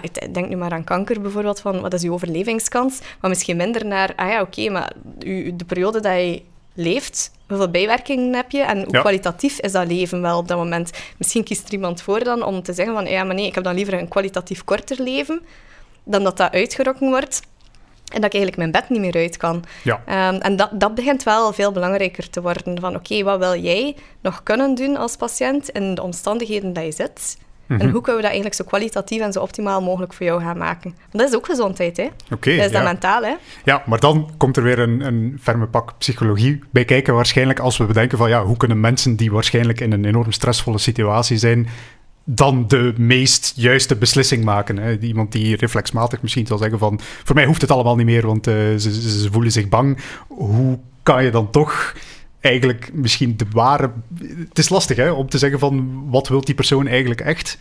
[0.00, 3.00] Ik denk nu maar aan kanker bijvoorbeeld, van wat is je overlevingskans?
[3.20, 6.42] Maar misschien minder naar, ah ja, oké, maar u, de periode dat je
[6.74, 10.90] leeft, hoeveel bijwerkingen heb je en hoe kwalitatief is dat leven wel op dat moment.
[11.16, 13.64] Misschien kiest er iemand voor dan om te zeggen van ja, maar nee, ik heb
[13.64, 15.40] dan liever een kwalitatief korter leven
[16.04, 17.40] dan dat dat uitgerokken wordt
[18.08, 19.64] en dat ik eigenlijk mijn bed niet meer uit kan.
[19.84, 20.28] Ja.
[20.30, 22.80] Um, en dat, dat begint wel veel belangrijker te worden.
[22.80, 26.92] Van oké, wat wil jij nog kunnen doen als patiënt in de omstandigheden dat je
[26.92, 27.38] zit?
[27.68, 27.90] En mhm.
[27.90, 30.90] hoe kunnen we dat eigenlijk zo kwalitatief en zo optimaal mogelijk voor jou gaan maken?
[30.90, 32.08] Want dat is ook gezondheid, hè?
[32.32, 32.78] Okay, dat is ja.
[32.78, 33.34] dat mentaal, hè?
[33.64, 37.14] Ja, maar dan komt er weer een, een ferme pak psychologie bij kijken.
[37.14, 40.78] Waarschijnlijk als we bedenken van ja, hoe kunnen mensen die waarschijnlijk in een enorm stressvolle
[40.78, 41.68] situatie zijn,
[42.30, 44.76] dan de meest juiste beslissing maken.
[44.76, 44.98] Hè.
[44.98, 47.00] Iemand die reflexmatig misschien zal zeggen van...
[47.24, 49.98] Voor mij hoeft het allemaal niet meer, want uh, ze, ze, voelen zich bang.
[50.28, 51.94] Hoe kan je dan toch
[52.40, 53.92] eigenlijk misschien de ware...
[54.48, 56.04] Het is lastig hè, om te zeggen van...
[56.10, 57.58] Wat wil die persoon eigenlijk echt?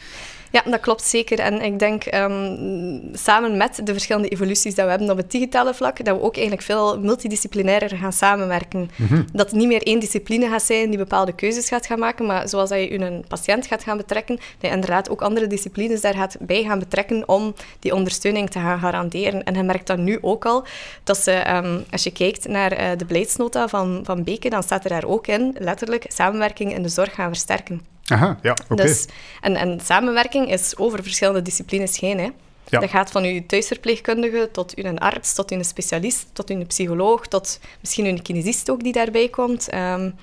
[0.51, 1.39] Ja, dat klopt zeker.
[1.39, 5.73] En ik denk um, samen met de verschillende evoluties die we hebben op het digitale
[5.73, 8.89] vlak, dat we ook eigenlijk veel multidisciplinairder gaan samenwerken.
[8.95, 9.23] Mhm.
[9.33, 12.49] Dat het niet meer één discipline gaat zijn die bepaalde keuzes gaat gaan maken, maar
[12.49, 16.13] zoals dat je een patiënt gaat gaan betrekken, dat je inderdaad ook andere disciplines daar
[16.13, 19.43] gaat bij gaan betrekken om die ondersteuning te gaan garanderen.
[19.43, 20.65] En je merkt dat nu ook al,
[21.03, 24.83] dat ze, um, als je kijkt naar uh, de beleidsnota van, van Beke, dan staat
[24.83, 27.96] er daar ook in, letterlijk, samenwerking in de zorg gaan versterken.
[28.07, 28.83] Aha, ja, oké.
[28.83, 29.05] Dus,
[29.41, 32.17] en, en samenwerking is over verschillende disciplines heen.
[32.17, 32.29] Hè.
[32.69, 32.79] Ja.
[32.79, 37.59] Dat gaat van uw thuisverpleegkundige tot uw arts, tot uw specialist, tot uw psycholoog, tot
[37.79, 39.73] misschien uw kinesist ook die daarbij komt.
[39.73, 40.15] Um,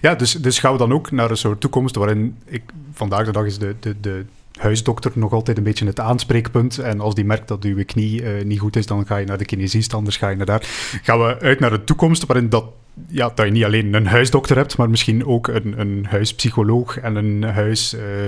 [0.00, 2.62] ja, dus, dus gaan we dan ook naar een soort toekomst waarin ik,
[2.92, 4.26] vandaag de dag is de, de, de
[4.60, 6.78] huisdokter nog altijd een beetje het aanspreekpunt.
[6.78, 9.38] En als die merkt dat uw knie uh, niet goed is, dan ga je naar
[9.38, 10.62] de kinesist, anders ga je naar daar.
[11.02, 12.64] Gaan we uit naar de toekomst waarin dat
[13.08, 17.16] ja, dat je niet alleen een huisdokter hebt, maar misschien ook een, een huispsycholoog en
[17.16, 17.94] een huis...
[17.94, 18.24] Uh,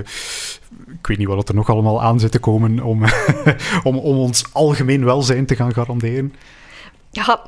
[1.01, 3.05] ik weet niet wat er nog allemaal aan zit te komen om,
[3.85, 6.35] om, om ons algemeen welzijn te gaan garanderen.
[7.11, 7.43] Ja,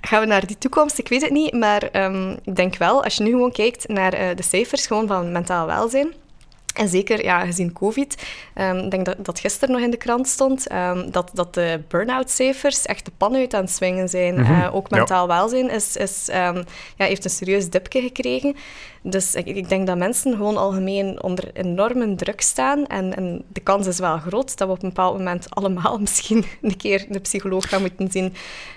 [0.00, 0.98] gaan we naar die toekomst?
[0.98, 4.20] Ik weet het niet, maar um, ik denk wel, als je nu gewoon kijkt naar
[4.20, 6.12] uh, de cijfers gewoon van mentaal welzijn,
[6.74, 8.22] en zeker ja, gezien COVID,
[8.54, 11.80] um, ik denk dat, dat gisteren nog in de krant stond, um, dat, dat de
[11.88, 14.34] burn-out cijfers echt de pan uit aan het swingen zijn.
[14.34, 14.60] Mm -hmm.
[14.60, 15.34] uh, ook mentaal ja.
[15.34, 16.64] welzijn is, is, um,
[16.96, 18.56] ja, heeft een serieus dipje gekregen.
[19.04, 22.86] Dus ik, ik, denk dat mensen gewoon algemeen onder enorme druk staan.
[22.86, 26.44] En, en, de kans is wel groot dat we op een bepaald moment allemaal misschien
[26.62, 28.34] een keer de psycholoog gaan moeten zien.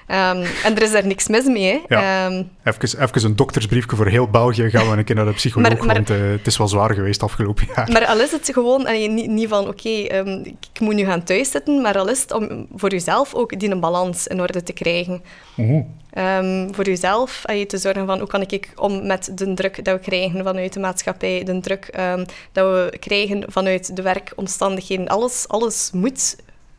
[0.08, 1.81] En er is daar niks mis mee.
[1.88, 1.95] Hè.
[1.95, 2.27] Ja.
[2.63, 4.69] Even, even een doktersbriefje voor heel België.
[4.69, 6.93] Gaan we een keer naar de psycholoog, maar, maar, want uh, het is wel zwaar
[6.93, 7.84] geweest afgelopen jaar.
[7.91, 11.05] Maar al is het gewoon, en niet, niet van oké, okay, um, ik moet nu
[11.05, 14.63] gaan thuiszitten, maar al is het om voor jezelf ook die een balans in orde
[14.63, 15.23] te krijgen.
[15.55, 15.83] -huh.
[16.17, 19.95] Um, voor jezelf je te zorgen van hoe kan ik om met de druk dat
[19.97, 25.07] we krijgen vanuit de maatschappij, de druk um, dat we krijgen vanuit de werkomstandigheden.
[25.07, 26.35] Alles, alles moet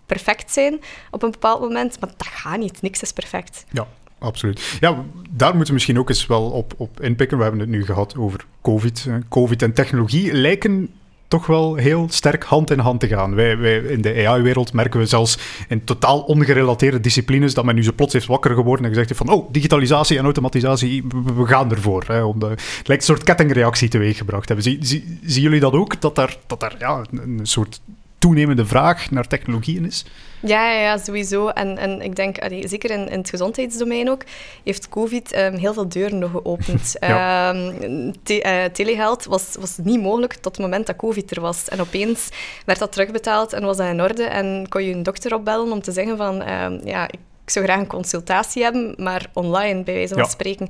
[0.06, 2.82] perfect zijn op een bepaald moment, maar dat gaat niet.
[2.82, 3.64] Niks is perfect.
[3.70, 3.86] Ja,
[4.18, 4.76] absoluut.
[4.81, 7.37] Ja, daar moeten we misschien ook eens wel op, op inpikken.
[7.37, 9.09] We hebben het nu gehad over COVID.
[9.29, 10.90] COVID en technologie lijken
[11.29, 13.35] toch wel heel sterk hand in hand te gaan.
[13.35, 17.83] Wij, wij in de AI-wereld merken we zelfs in totaal ongerelateerde disciplines dat men nu
[17.83, 21.05] zo plots heeft wakker geworden en gezegd heeft van oh, digitalisatie en automatisatie,
[21.37, 22.05] we gaan ervoor.
[22.07, 24.64] Hè, om de, het lijkt een soort kettingreactie teweeggebracht hebben.
[24.64, 27.81] Zien zie, zien jullie dat ook, dat daar, dat ja, een soort
[28.18, 30.05] toenemende vraag naar technologieën is?
[30.40, 31.49] Ja, ja, ja sowieso.
[31.49, 34.22] En, en ik denk, zeker in, in, het gezondheidsdomein ook,
[34.64, 36.95] heeft COVID um, heel veel deuren nog geopend.
[37.01, 37.55] ja.
[37.55, 41.68] um, te, uh, telehealth was, was niet mogelijk tot het moment dat COVID er was.
[41.68, 42.28] En opeens
[42.64, 44.24] werd dat terugbetaald en was dat in orde.
[44.24, 47.09] En kon je een dokter opbellen om te zeggen van, um, ja,
[47.45, 50.28] ik zou graag een consultatie hebben, maar online, bij wijze van ja.
[50.28, 50.68] spreken.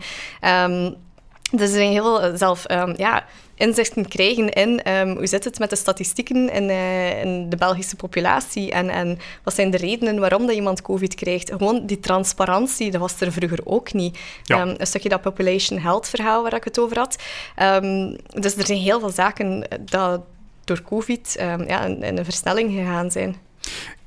[1.50, 2.64] Dus er zijn heel veel zelf,
[2.96, 3.24] ja
[3.56, 7.96] inzichten krijgen in um, hoe zit het met de statistieken in, uh, in, de Belgische
[7.96, 11.50] populatie en, en wat zijn de redenen waarom dat iemand COVID krijgt.
[11.50, 14.18] Gewoon die transparantie, dat was er vroeger ook niet.
[14.42, 14.60] Ja.
[14.60, 17.22] Um, een stukje dat population health verhaal waar ik het over had.
[17.62, 20.20] Um, dus er zijn heel veel zaken dat
[20.64, 21.34] door COVID
[21.66, 23.36] ja, in, in een versnelling gegaan zijn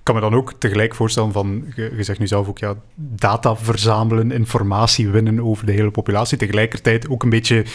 [0.03, 4.31] kan me dan ook tegelijk voorstellen van, je, zegt nu zelf ook, ja, data verzamelen,
[4.31, 6.37] informatie winnen over de hele populatie.
[6.37, 7.65] Tegelijkertijd ook een beetje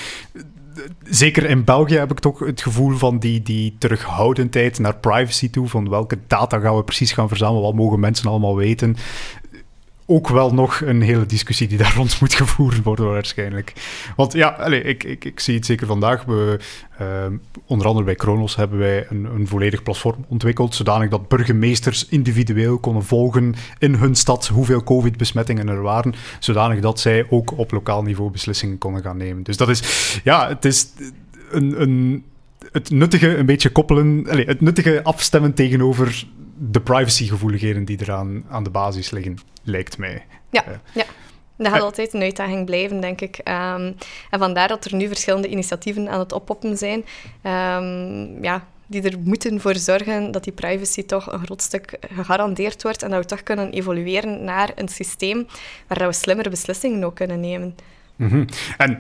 [1.03, 5.69] zeker in België heb ik toch het gevoel van die, die terughoudendheid naar privacy toe.
[5.69, 7.63] Van welke data gaan we precies gaan verzamelen?
[7.63, 8.97] Wat mogen mensen allemaal weten?
[10.07, 13.73] Ook wel nog een hele discussie die daar rond moet gevoerd worden waarschijnlijk.
[14.17, 16.25] Want ja, allez, ik, ik, ik zie het zeker vandaag.
[16.25, 16.59] We,
[17.01, 17.27] uh,
[17.67, 22.79] onder andere bij Kronos hebben wij een, een volledig platform ontwikkeld, zodanig dat burgemeesters individueel
[22.79, 28.03] konden volgen in hun stad hoeveel covid-besmettingen er waren, zodanig dat zij ook op lokaal
[28.03, 29.43] niveau beslissingen konden gaan nemen.
[29.43, 30.87] Dus dat is, ja, het is
[31.51, 32.25] een, een
[32.73, 36.27] het nuttige een beetje koppelen, allez, het nuttige afstemmen tegenover
[36.71, 40.27] de privacygevoeligheden die eraan aan de basis liggen, lijkt mij.
[40.51, 41.05] Ja, uh, ja.
[41.57, 43.39] Dat gaat altijd een uitdaging blijven, denk ik.
[43.39, 43.97] Um,
[44.31, 47.05] en vandaar dat er nu verschillende initiatieven aan het oppoppen zijn.
[47.43, 52.83] Um, ja, die er moeten voor zorgen dat die privacy toch een groot stuk gegarandeerd
[52.83, 55.47] wordt en dat we toch kunnen evolueren naar een systeem
[55.87, 57.77] waar we slimmere beslissingen ook kunnen nemen.
[58.17, 58.47] Mm -hmm.
[58.77, 58.99] En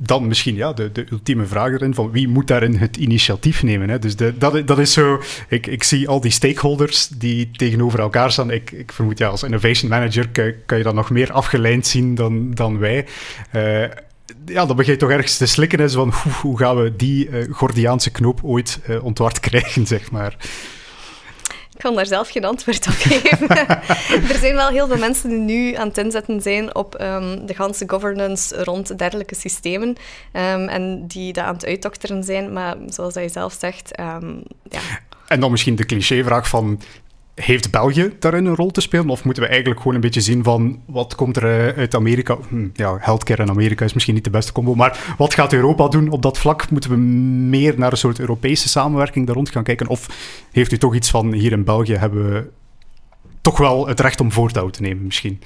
[0.00, 3.88] dan misschien ja, de, de ultieme vraag erin van wie moet daarin het initiatief nemen.
[3.88, 3.98] Hè?
[3.98, 8.32] Dus de, dat, dat is zo, ik, ik zie al die stakeholders die tegenover elkaar
[8.32, 8.50] staan.
[8.50, 12.14] Ik, ik vermoed ja, als innovation manager kan, kan je dat nog meer afgeleid zien
[12.14, 13.06] dan, dan wij.
[13.52, 13.82] Uh,
[14.46, 17.28] ja, dan begin je toch ergens te slikken is van hoe, hoe gaan we die
[17.28, 20.36] uh, Gordiaanse knoop ooit uh, ontward krijgen, zeg maar.
[21.78, 23.48] Ik kan daar zelf geen antwoord op geven.
[24.32, 27.54] er zijn wel heel veel mensen die nu aan het inzetten zijn op um, de
[27.54, 29.88] ganse governance rond dergelijke systemen.
[29.88, 32.52] Um, en die dat aan het uitdokteren zijn.
[32.52, 34.80] Maar zoals hij zelf zegt, um, ja.
[35.26, 36.80] En dan misschien de clichévraag van
[37.40, 39.10] heeft België daarin een rol te spelen?
[39.10, 42.38] Of moeten we eigenlijk gewoon een beetje zien van wat komt er eh, uit Amerika?
[42.48, 45.88] Hm, ja, healthcare in Amerika is misschien niet de beste combo, maar wat gaat Europa
[45.88, 46.70] doen op dat vlak?
[46.70, 49.86] Moeten we meer naar een soort Europese samenwerking daar rond gaan kijken?
[49.86, 50.08] Of
[50.52, 52.50] heeft u toch iets van hier in België hebben we
[53.40, 55.40] toch wel het recht om voortouw te nemen, misschien.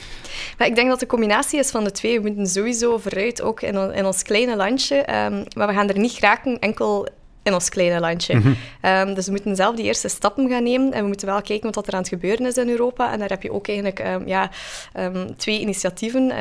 [0.59, 2.21] Maar ik denk dat de combinatie is van de twee.
[2.21, 4.97] We moeten sowieso vooruit, ook in, in ons kleine landje.
[4.97, 7.09] Um, maar we gaan er niet graag enkel
[7.43, 8.35] in ons kleine landje.
[8.35, 11.43] Mm um, dus we moeten zelf die eerste stappen gaan nemen en we moeten wel
[11.43, 13.13] kijken wat er aan het gebeuren is in Europa.
[13.13, 14.51] En daar heb je ook eigenlijk um, ja,
[14.97, 16.33] um, twee initiatieven.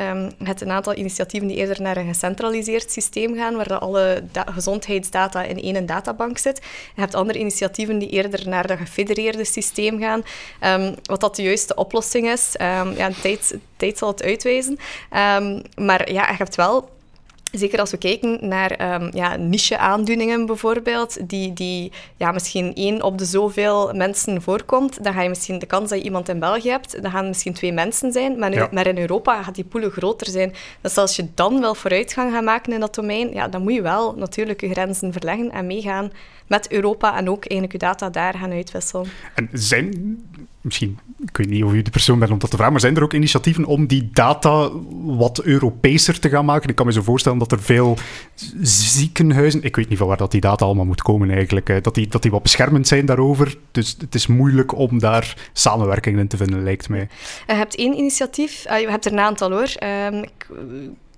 [0.44, 5.62] het een aantal initiatieven die eerder naar een gecentraliseerd systeem gaan, waar alle gezondheidsdata in
[5.62, 6.60] één databank zit.
[6.94, 10.22] je hebt andere initiatieven die eerder naar dat gefedereerde systeem gaan.
[11.02, 12.54] wat dat de juiste oplossing is,
[12.96, 14.78] ja, de tijd, tijd zal het uitwijzen.
[15.76, 16.91] maar ja, je hebt wel
[17.52, 23.18] Zeker als we kijken naar um, ja, niche-aandoeningen bijvoorbeeld, die, die ja, misschien één op
[23.18, 26.70] de zoveel mensen voorkomt, dan ga je misschien de kans dat je iemand in België
[26.70, 29.90] hebt, dan gaan misschien twee mensen zijn, maar, nu, maar in Europa gaat die poelen
[29.90, 30.54] groter zijn.
[30.80, 33.82] Dus als je dan wel vooruitgang gaat maken in dat domein, ja, dan moet je
[33.82, 36.12] wel natuurlijk je grenzen verleggen en meegaan
[36.46, 39.06] met Europa en ook eigenlijk je data daar gaan uitwisselen.
[39.34, 40.18] En zijn
[40.62, 42.96] misschien, ik weet niet of u de persoon bent om dat te vragen, maar zijn
[42.96, 44.70] er ook initiatieven om die data
[45.02, 46.68] wat Europeeser te gaan maken?
[46.68, 47.96] Ik kan me zo voorstellen dat er veel
[48.62, 52.08] ziekenhuizen, ik weet niet van waar dat die data allemaal moet komen eigenlijk, dat die,
[52.08, 53.56] dat die wat beschermend zijn daarover.
[53.70, 57.08] Dus het is moeilijk om daar samenwerking in te vinden, lijkt mij.
[57.46, 59.72] Je hebt één initiatief, uh, je hebt er een aantal hoor.
[59.82, 60.46] Uh, ik,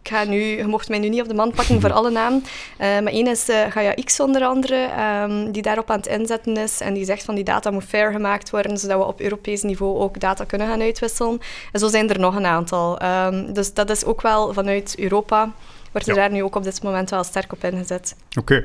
[0.05, 2.45] ik ga nu, je mocht mij nu niet op de man pakken voor alle namen.
[2.45, 4.89] Uh, maar één is uh, Gaia X onder andere,
[5.23, 6.81] um, die daarop aan het inzetten is.
[6.81, 9.99] En die zegt van die data moet fair gemaakt worden, zodat we op Europees niveau
[9.99, 11.41] ook data kunnen gaan uitwisselen.
[11.73, 13.03] En zo zijn er nog een aantal.
[13.03, 15.53] Um, dus dat is ook wel vanuit Europa,
[15.93, 18.17] wordt er daar nu ook op dit moment wel sterk op ingezet.
[18.39, 18.55] Oké.
[18.55, 18.65] Okay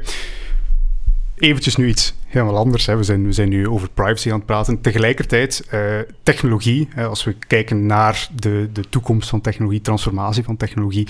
[1.39, 2.85] eventjes nu iets helemaal anders.
[2.85, 2.97] Hè.
[2.97, 4.81] We, zijn, we zijn nu over privacy aan het praten.
[4.81, 5.81] Tegelijkertijd, uh,
[6.23, 11.07] technologie, hè, als we kijken naar de, de toekomst van technologie, transformatie van technologie,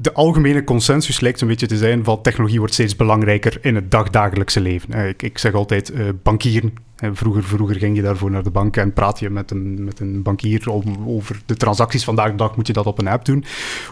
[0.00, 3.90] de algemene consensus lijkt een beetje te zijn van technologie wordt steeds belangrijker in het
[3.90, 4.92] dagdagelijkse leven.
[4.92, 5.92] Eh, ik, ik zeg altijd
[6.22, 6.74] bankieren.
[7.12, 10.22] Vroeger, vroeger ging je daarvoor naar de bank en praat je met een, met een
[10.22, 12.04] bankier om, over de transacties.
[12.04, 13.44] Vandaag de dag moet je dat op een app doen.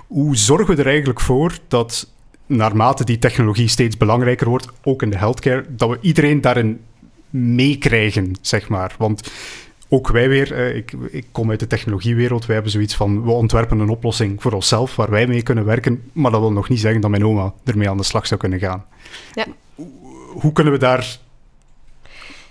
[0.06, 2.08] Hoe zorgen we er eigenlijk voor dat
[2.48, 6.80] naarmate die technologie steeds belangrijker wordt, ook in de healthcare, dat we iedereen daarin
[7.30, 8.94] meekrijgen, zeg maar?
[8.98, 9.30] Want
[9.88, 13.30] ook wij weer, eh, ik, ik, kom uit de technologiewereld, wij hebben zoiets van, we
[13.30, 16.80] ontwerpen een oplossing voor onszelf waar wij mee kunnen werken, maar dat wil nog niet
[16.80, 18.84] zeggen dat mijn oma ermee aan de slag zou kunnen gaan.
[19.32, 19.44] Ja.
[20.28, 21.18] Hoe, kunnen we daar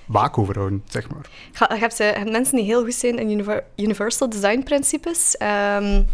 [0.06, 1.30] waak over houden, zeg maar?
[1.52, 5.36] Je hebt, mensen die heel goed zijn in universal design principes.
[5.42, 6.08] Um,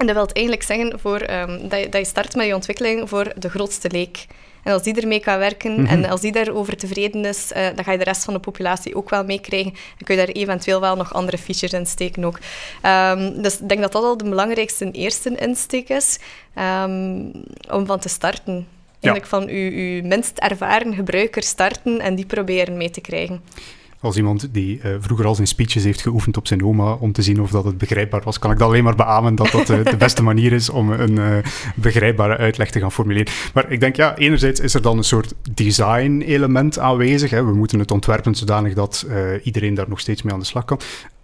[0.00, 3.08] en dat wil eigenlijk zeggen voor, um, dat, je, dat je start met je ontwikkeling
[3.08, 4.26] voor de grootste leek.
[4.62, 6.10] En als die ermee kan werken en mhm.
[6.10, 9.10] als die daarover tevreden is, uh, dan ga je de rest van de populatie ook
[9.10, 9.72] wel meekrijgen.
[9.98, 12.38] En kun je daar eventueel wel nog andere features in steken ook.
[12.86, 16.18] Um, dus ik denk dat dat al de belangrijkste eerste insteek is
[16.58, 17.32] um,
[17.70, 18.66] om van te starten.
[19.00, 23.42] Eigenlijk van uw, uw minst ervaren gebruiker starten en die proberen mee te krijgen.
[24.02, 27.22] Als iemand die uh, vroeger al zijn speeches heeft geoefend op zijn oma om te
[27.22, 29.84] zien of dat het begrijpbaar was, kan ik dat alleen maar beamen dat dat uh,
[29.84, 31.36] de beste manier is om een uh,
[31.74, 33.32] begrijpbare uitleg te gaan formuleren.
[33.54, 37.30] Maar ik denk, ja, enerzijds is er dan een soort design-element aanwezig.
[37.30, 37.44] Hè.
[37.44, 39.06] We moeten het ontwerpen zodanig dat
[39.42, 40.80] iedereen daar nog steeds mee aan de slag kan.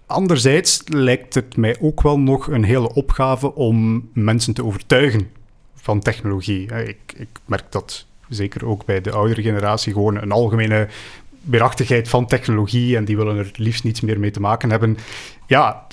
[0.06, 5.28] Anderzijds lijkt het mij ook wel nog een hele opgave om mensen te overtuigen
[5.74, 6.66] van technologie.
[6.66, 10.88] Ik, ik merk dat zeker ook bij de oudere generatie gewoon een algemene
[11.46, 14.96] weerachtigheid van technologie en die willen er liefst niets meer mee te maken hebben.
[15.46, 15.86] Ja,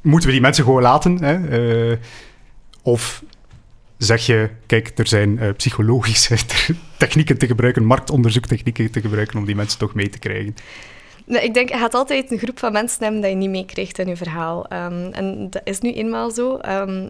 [0.00, 1.22] moeten we die mensen gewoon laten?
[1.22, 1.60] Hè?
[1.90, 1.96] Uh,
[2.82, 3.22] of
[3.96, 6.36] zeg je, kijk, er zijn uh, psychologische
[6.98, 10.54] technieken te gebruiken, marktonderzoektechnieken te gebruiken om die mensen toch mee te krijgen?
[11.26, 13.98] Nee, ik denk, je gaat altijd een groep van mensen hebben dat je niet meekrijgt
[13.98, 14.66] in je verhaal.
[14.72, 16.58] Um, en dat is nu eenmaal zo.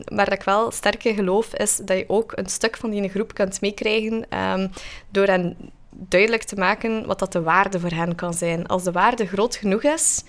[0.05, 3.09] Maar dat ik wel sterk in geloof, is dat je ook een stuk van die
[3.09, 4.71] groep kunt meekrijgen um,
[5.11, 5.57] door hen
[5.97, 8.67] duidelijk te maken wat dat de waarde voor hen kan zijn.
[8.67, 10.23] Als de waarde groot genoeg is,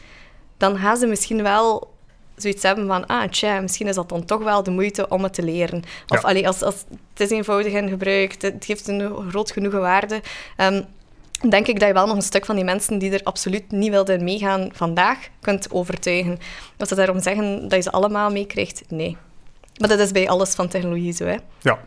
[0.57, 1.93] dan gaan ze misschien wel
[2.35, 5.33] zoiets hebben van, ah, tja, misschien is dat dan toch wel de moeite om het
[5.33, 5.83] te leren.
[6.07, 6.47] Of ja.
[6.47, 10.21] als, als het is eenvoudig in gebruik, het geeft een groot genoeg waarde.
[10.57, 10.85] Um,
[11.49, 13.89] denk ik dat je wel nog een stuk van die mensen die er absoluut niet
[13.89, 16.37] wilden meegaan vandaag kunt overtuigen.
[16.77, 19.17] Als ze daarom zeggen dat je ze allemaal meekrijgt, nee.
[19.77, 21.37] Maar dat is bij alles van technologie zo, hè.
[21.61, 21.79] Ja,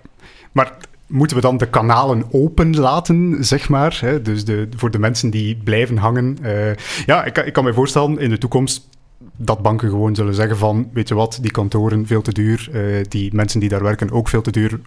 [0.53, 0.76] maar
[1.09, 3.98] moeten we dan de kanalen open laten, zeg maar.
[4.00, 4.22] Hè?
[4.22, 6.38] Dus de, voor de mensen die blijven hangen.
[6.42, 6.74] Uh,
[7.06, 8.88] ja, ik, ik kan me voorstellen in de toekomst
[9.36, 13.04] dat banken gewoon zullen zeggen van, weet je wat, die kantoren veel te duur, uh,
[13.09, 14.80] die mensen die daar werken ook veel te duur.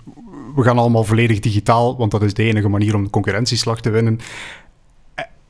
[0.55, 3.89] We gaan allemaal volledig digitaal, want dat is de enige manier om de concurrentieslag te
[3.89, 4.19] winnen.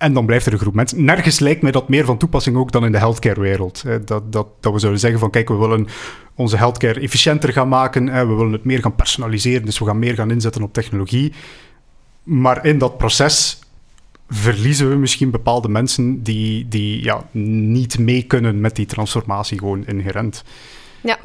[0.02, 1.04] En dan blijft er een groep mensen.
[1.04, 3.84] Nergens lijkt mij dat meer van toepassing ook dan in de healthcare-wereld.
[4.06, 5.88] Dat, dat, dat we zouden zeggen van kijk, we willen
[6.36, 8.06] onze healthcare efficiënter gaan maken.
[8.06, 11.34] We willen het meer gaan personaliseren, dus we gaan meer gaan inzetten op technologie.
[12.24, 13.60] Maar in dat proces
[14.30, 19.86] verliezen we misschien bepaalde mensen die, die ja, niet mee kunnen met die transformatie gewoon
[19.86, 20.44] inherent.
[21.02, 21.18] Ja,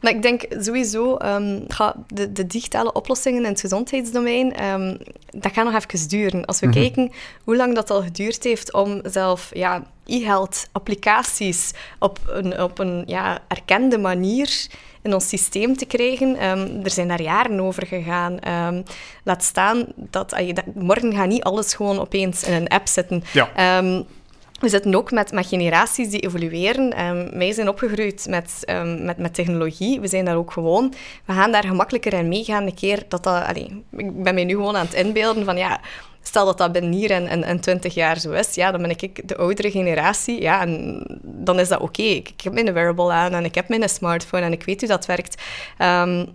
[0.00, 1.66] maar ik denk sowieso, um,
[2.06, 4.98] de, de, digitale oplossingen in het gezondheidsdomein, um,
[5.30, 6.44] dat gaat nog even duren.
[6.44, 6.74] Als we mhm.
[6.74, 7.12] kijken
[7.44, 13.02] hoe lang dat al geduurd heeft om zelf ja, e-health applicaties op een, op een
[13.06, 14.66] ja, erkende manier
[15.02, 16.28] in ons systeem te krijgen.
[16.28, 18.38] Um, er zijn daar jaren over gegaan.
[19.24, 23.22] laat staan dat, dat, morgen gaat niet alles gewoon opeens in een app zitten.
[23.32, 23.78] Ja.
[24.60, 27.04] We zitten ook met, met generaties die evolueren.
[27.04, 30.00] Um, wij zijn opgegroeid met, um, met, met technologie.
[30.00, 30.94] We zijn daar ook gewoon.
[31.24, 32.66] We gaan daar gemakkelijker in meegaan.
[32.66, 33.56] Een keer dat dat...
[33.56, 35.56] Ik ben mij nu gewoon aan het inbeelden van...
[35.56, 35.80] Ja,
[36.22, 39.28] stel dat dat binnen hier en, en, 20 jaar zo is, ja, dan ben ik
[39.28, 40.40] de oudere generatie.
[40.40, 42.02] Ja, en dan is dat oké.
[42.02, 44.88] Ik, ik, heb mijn wearable aan en ik heb mijn smartphone en ik weet hoe
[44.88, 45.42] dat werkt.
[45.78, 46.26] Um,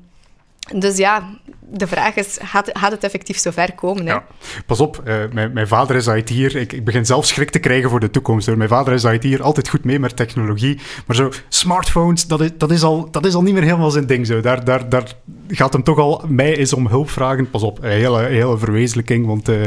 [0.73, 1.29] dus ja,
[1.69, 4.07] de vraag is, gaat, het effectief zover komen?
[4.07, 4.17] Hè?
[4.65, 6.55] Pas op, uh, mijn, mijn, vader is IT'er.
[6.55, 8.55] Ik, ik begin zelf schrik te krijgen voor de toekomst.
[8.55, 10.79] Mijn vader is IT'er, altijd goed mee met technologie.
[11.07, 14.05] Maar zo, smartphones, dat is, dat is, al, dat is al niet meer helemaal zijn
[14.05, 14.25] ding.
[14.25, 14.41] Zo.
[14.41, 15.13] Daar, daar, daar
[15.47, 17.49] gaat hem toch al mij eens om hulp vragen.
[17.49, 19.61] Pas op, een hele, hele verwezenlijking, want uh,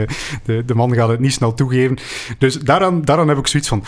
[0.45, 1.99] de, de man gaat het niet snel toegeven.
[2.39, 3.85] Dus daaraan, daaraan heb ik zoiets van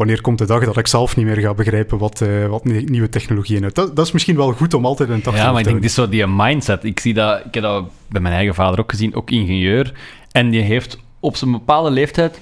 [0.00, 3.08] wanneer komt de dag dat ik zelf niet meer ga begrijpen wat, uh, wat nieuwe
[3.08, 3.76] technologie inhoudt.
[3.76, 5.90] Dat, dat is misschien wel goed om altijd een tag Ja, maar ik denk, dit
[5.90, 6.84] is zo die mindset.
[6.84, 9.92] Ik, zie dat, ik heb dat bij mijn eigen vader ook gezien, ook ingenieur.
[10.32, 12.40] En die heeft op zijn bepaalde leeftijd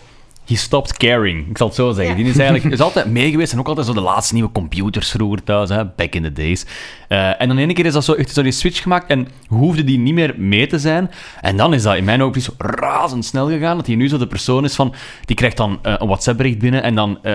[0.49, 1.49] he stopped caring.
[1.51, 2.16] Ik zal het zo zeggen.
[2.16, 5.11] Die is eigenlijk is altijd mee geweest en ook altijd zo de laatste nieuwe computers
[5.11, 6.66] vroeger thuis, hè, back in the days.
[7.09, 9.84] Uh, en dan ene keer is dat zo, echt zo die switch gemaakt en hoefde
[9.84, 11.11] die niet meer mee te zijn.
[11.40, 14.26] En dan is dat in mijn ogen zo razendsnel gegaan, dat hij nu zo de
[14.26, 14.94] persoon is van,
[15.24, 17.32] die krijgt dan uh, een WhatsApp-bericht binnen en dan uh,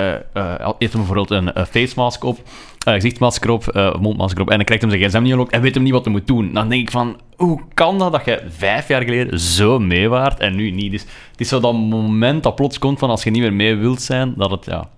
[0.78, 2.40] heeft hij bijvoorbeeld een face mask op
[2.88, 5.62] uh, gezichtmasker op, uh, mondmasker op, en dan krijgt hem zijn gsm niet ook en
[5.62, 6.54] weet hem niet wat hij moet doen.
[6.54, 10.40] Dan denk ik van, hoe kan dat dat je vijf jaar geleden zo mee waart
[10.40, 10.92] en nu niet?
[10.92, 13.76] Dus het is zo dat moment dat plots komt van als je niet meer mee
[13.76, 14.90] wilt zijn, dat het, ja...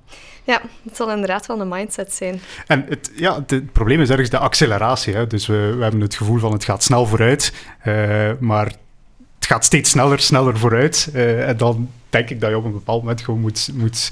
[0.44, 2.42] Ja, het zal inderdaad wel een mindset zijn.
[2.68, 5.14] En het, ja, het, probleem is ergens de acceleratie.
[5.14, 5.28] Hè?
[5.28, 7.54] Dus we, we hebben het gevoel van het gaat snel vooruit,
[7.86, 11.10] uh, maar het gaat steeds sneller, sneller vooruit.
[11.14, 14.12] Uh, en dan denk ik dat je op een bepaald moment gewoon moet, moet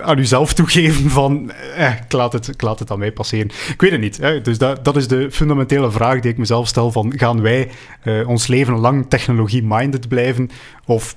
[0.00, 3.50] aan jezelf toegeven van, eh, ik, laat het, ik laat het aan mij passeren.
[3.68, 4.16] Ik weet het niet.
[4.16, 4.40] Hè.
[4.40, 7.70] Dus dat, dat is de fundamentele vraag die ik mezelf stel van, gaan wij
[8.04, 10.50] uh, ons leven lang technologie-minded blijven
[10.86, 11.16] of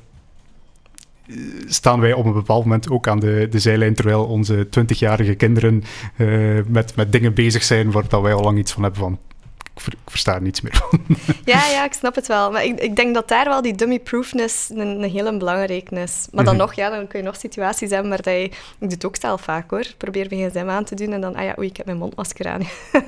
[1.27, 1.35] eh,
[1.67, 5.83] staan wij op een bepaald moment ook aan de, de zijlijn terwijl onze 20-jarige kinderen
[6.17, 9.19] uh, met, met dingen bezig zijn waar dat wij al lang iets van hebben van
[9.77, 10.99] ik, versta er niets meer van.
[11.45, 12.51] Ja, ja, ik snap het wel.
[12.51, 16.27] Maar ik, ik denk dat daar wel die dummy-proofness een, een hele belangrijke is.
[16.31, 16.63] Maar dan mhm.
[16.63, 18.43] nog, ja, dan kun je nog situaties hebben waar je...
[18.43, 19.85] Ik doe het ook zelf vaak, hoor.
[19.97, 21.35] Probeer mijn gsm aan te doen en dan...
[21.35, 22.61] Ah ja, oei, ik heb mijn mondmasker aan.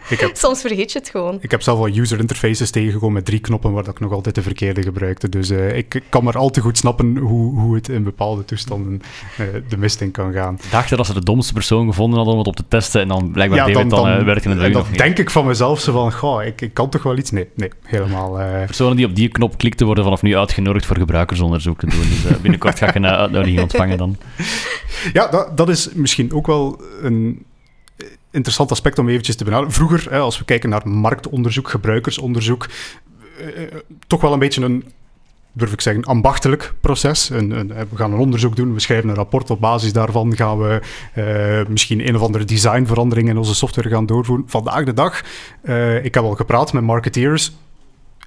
[0.00, 1.38] Heb, Soms vergeet je het gewoon.
[1.40, 4.42] Ik heb zelf wel user interfaces tegengekomen met drie knoppen waar ik nog altijd de
[4.42, 5.28] verkeerde gebruikte.
[5.28, 9.02] Dus uh, ik kan maar al te goed snappen hoe, hoe het in bepaalde toestanden
[9.40, 10.54] uh, de mist in kan gaan.
[10.54, 13.08] Ik dacht dat ze de domste persoon gevonden hadden om het op te testen en
[13.08, 15.46] dan blijkbaar ja, David dan, dan, dan uh, werkt in het Dan denk ik van
[15.46, 17.30] mezelf zo van, goh, ik, ik, kan toch wel iets?
[17.30, 18.32] Nee, nee, helemaal...
[18.66, 22.00] Personen die op die knop klikten worden vanaf nu uitgenodigd voor gebruikersonderzoek te doen.
[22.00, 24.16] Dus binnenkort ga ik een uitnodiging ontvangen dan.
[25.12, 27.44] Ja, dat, dat is misschien ook wel een
[28.30, 29.72] interessant aspect om eventjes te benaderen.
[29.72, 32.66] Vroeger, hè, als we kijken naar marktonderzoek, gebruikersonderzoek,
[33.38, 33.74] eh, eh,
[34.06, 34.84] toch wel een beetje een,
[35.52, 37.30] durf ik zeggen, ambachtelijk proces.
[37.30, 39.50] Een, een, we gaan een onderzoek doen, we schrijven een rapport.
[39.50, 40.80] Op basis daarvan gaan we
[41.16, 44.44] uh, misschien een of andere designverandering in onze software gaan doorvoeren.
[44.48, 45.24] Vandaag de dag,
[45.62, 47.52] uh, ik heb al gepraat met marketeers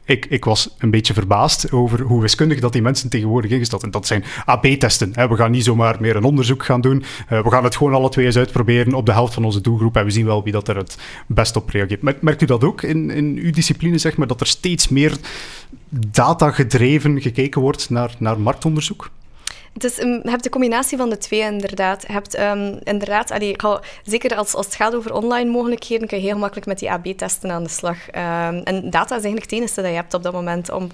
[0.05, 3.91] ik, ik was een beetje verbaasd over hoe wiskundig dat die mensen tegenwoordig ingesteld En
[3.91, 5.29] dat zijn AB-testen.
[5.29, 7.03] We gaan niet zomaar meer een onderzoek gaan doen.
[7.31, 9.95] Uh, we gaan het gewoon alle twee eens uitproberen op de helft van onze doelgroep
[9.95, 10.97] en we zien wel wie dat er het
[11.27, 12.21] best op reageert.
[12.21, 15.17] Merkt u dat ook in, in uw discipline, zeg maar, dat er steeds meer
[15.89, 19.09] data-gedreven gekeken wordt naar, naar marktonderzoek?
[19.73, 22.03] Dus je hebt de combinatie van de twee inderdaad.
[22.07, 23.55] Je hebt um, inderdaad, allee,
[24.03, 27.51] zeker als, als het gaat over online mogelijkheden, kun je heel makkelijk met die AB-testen
[27.51, 27.97] aan de slag.
[28.07, 30.91] Um, en data is eigenlijk het enige dat je hebt op dat moment om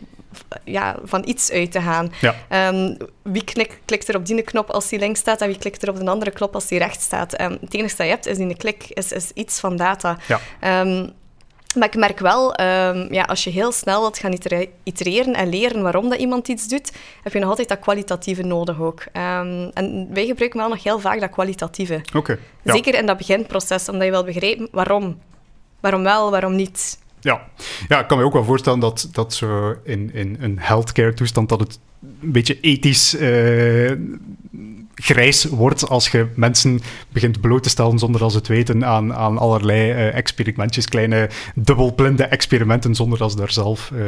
[0.63, 2.11] ja, van iets uit te gaan.
[2.21, 2.35] Ja.
[2.69, 5.83] Um, wie klik, klikt er op die knop als die links staat en wie klikt
[5.83, 7.31] er op de andere knop als die rechts staat?
[7.31, 10.17] het enige dat je hebt is die klik, is, is iets van data.
[10.27, 10.39] Ja.
[11.75, 14.37] Maar ik merk wel, um, ja, als je heel snel wilt gaan
[14.83, 16.91] itereren en leren waarom dat iemand iets doet,
[17.23, 18.99] heb je nog altijd dat kwalitatieve nodig ook.
[18.99, 22.01] Um, en wij gebruiken wel nog heel vaak dat kwalitatieve.
[22.15, 22.73] Okay, ja.
[22.73, 25.19] Zeker in dat beginproces, omdat je wil begrijpen waarom.
[25.79, 26.99] Waarom wel, waarom niet.
[27.19, 27.47] Ja,
[27.87, 31.49] ja ik kan me ook wel voorstellen dat, dat zo in, in een healthcare toestand
[31.49, 31.79] dat het
[32.21, 33.91] een beetje ethisch uh,
[34.99, 36.81] grijs wordt als je mensen
[37.11, 41.29] begint bloot te stellen zonder dat ze het weten aan, aan allerlei uh, experimentjes, kleine
[41.55, 44.03] dubbelblinde experimenten zonder dat ze daar zelf uh,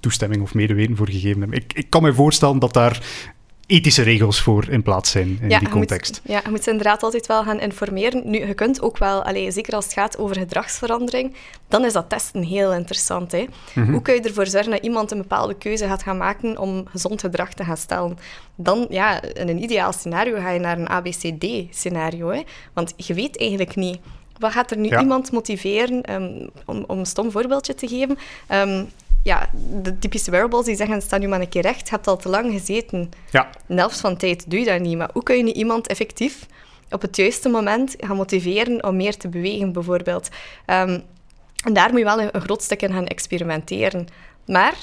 [0.00, 1.58] toestemming of medeweten voor gegeven hebben.
[1.58, 3.02] Ik, ik kan me voorstellen dat daar
[3.66, 6.20] ethische regels voor in plaats zijn in die context.
[6.24, 8.22] ja, je moet ze inderdaad altijd wel gaan informeren.
[8.30, 11.34] Nu, je kunt ook wel, allez, zeker als het gaat over gedragsverandering,
[11.68, 13.32] dan is dat testen heel interessant.
[13.32, 13.46] Hè?
[13.74, 13.90] Mhm.
[13.90, 17.20] Hoe kun je ervoor zorgen dat iemand een bepaalde keuze gaat gaan maken om gezond
[17.20, 18.18] gedrag te gaan stellen?
[18.54, 22.42] Dan, ja, in een ideaal scenario ga je naar een ABCD-scenario.
[22.72, 23.98] Want je weet eigenlijk niet
[24.38, 28.18] wat gaat er nu iemand motiveren, um, om, om, een stom voorbeeldje te geven.
[28.48, 28.88] Um,
[29.26, 29.48] ja,
[29.82, 32.28] de typische wearables die zeggen, sta nu maar een keer recht, je hebt al te
[32.28, 33.10] lang gezeten.
[33.30, 33.50] Ja.
[33.66, 34.96] Helft van tijd doe je dat niet.
[34.96, 36.46] Maar hoe kun je iemand effectief
[36.90, 40.28] op het juiste moment gaan motiveren om meer te bewegen, bijvoorbeeld?
[40.66, 41.02] Um,
[41.64, 44.06] en daar moet je wel een, groot stuk in gaan experimenteren.
[44.46, 44.74] Maar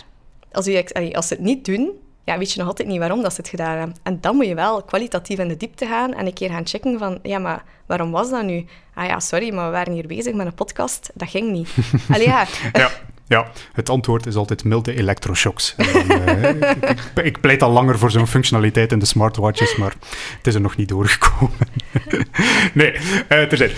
[0.51, 1.91] als, je, als ze het niet doen,
[2.23, 3.95] ja, weet je nog altijd niet waarom dat ze het gedaan hebben.
[4.03, 6.99] En dan moet je wel kwalitatief in de diepte gaan en een keer gaan checken
[6.99, 8.65] van, ja, maar waarom was dat nu?
[8.93, 11.09] Ah ja, sorry, maar we waren hier bezig met een podcast.
[11.13, 11.69] Dat ging niet.
[12.13, 12.45] Allee, ja.
[12.73, 12.91] ja.
[13.33, 15.75] Ja, het antwoord is altijd milde electroshocks.
[15.77, 16.49] Uh,
[17.29, 19.93] ik, pleit al langer voor zo'n functionaliteit in de smartwatches, maar
[20.37, 21.57] het is er nog niet doorgekomen.
[22.73, 23.73] nee, uh, terzijde.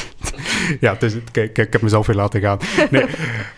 [0.80, 2.58] ja, het is, kijk, ik heb mezelf weer laten gaan.
[2.90, 3.04] Nee.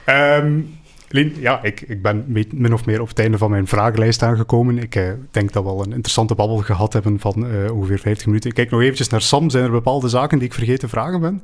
[0.06, 0.78] Um,
[1.08, 4.78] Lien, ja, ik, ik ben min of meer op het einde van mijn vragenlijst aangekomen.
[4.78, 8.26] Ik uh, denk dat we al een interessante babbel gehad hebben van uh, ongeveer 50
[8.26, 8.50] minuten.
[8.50, 9.50] Ik kijk nog eventjes naar Sam.
[9.50, 11.42] Zijn er bepaalde zaken die ik vergeten te vragen ben?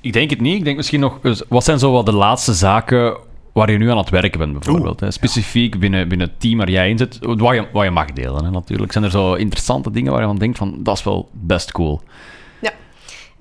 [0.00, 0.56] Ik denk het niet.
[0.56, 1.18] Ik denk misschien nog...
[1.20, 3.16] Dus wat zijn zo wat de laatste zaken
[3.52, 5.00] waar je nu aan het werken bent, bijvoorbeeld?
[5.00, 5.10] Hè?
[5.10, 7.18] Specifiek binnen, binnen het team waar jij in zit.
[7.20, 8.92] Wat je, wat je mag delen, hè, natuurlijk.
[8.92, 10.78] Zijn er zo interessante dingen waar je van denkt van...
[10.78, 12.00] Dat is wel best cool.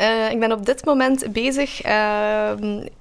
[0.02, 2.52] Uh, ik ben op dit moment bezig, uh,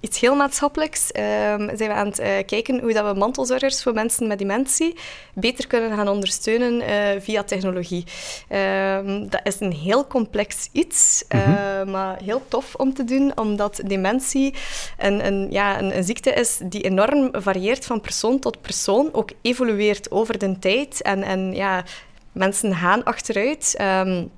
[0.00, 1.10] iets heel maatschappelijks.
[1.12, 1.22] Uh,
[1.56, 4.94] zijn we aan het uh, kijken hoe dat we mantelzorgers voor mensen met dementie
[5.34, 6.82] beter kunnen gaan ondersteunen
[7.22, 8.04] via technologie.
[8.48, 11.90] Ehm, dat is een heel complex iets, mm -hmm.
[11.90, 14.54] maar heel tof om te doen, omdat dementie
[14.98, 19.30] een, een, ja, een, een, ziekte is die enorm varieert van persoon tot persoon, ook
[19.42, 21.02] evolueert over de tijd.
[21.02, 21.84] En, en ja,
[22.32, 23.76] mensen gaan achteruit.
[23.80, 24.30] Um,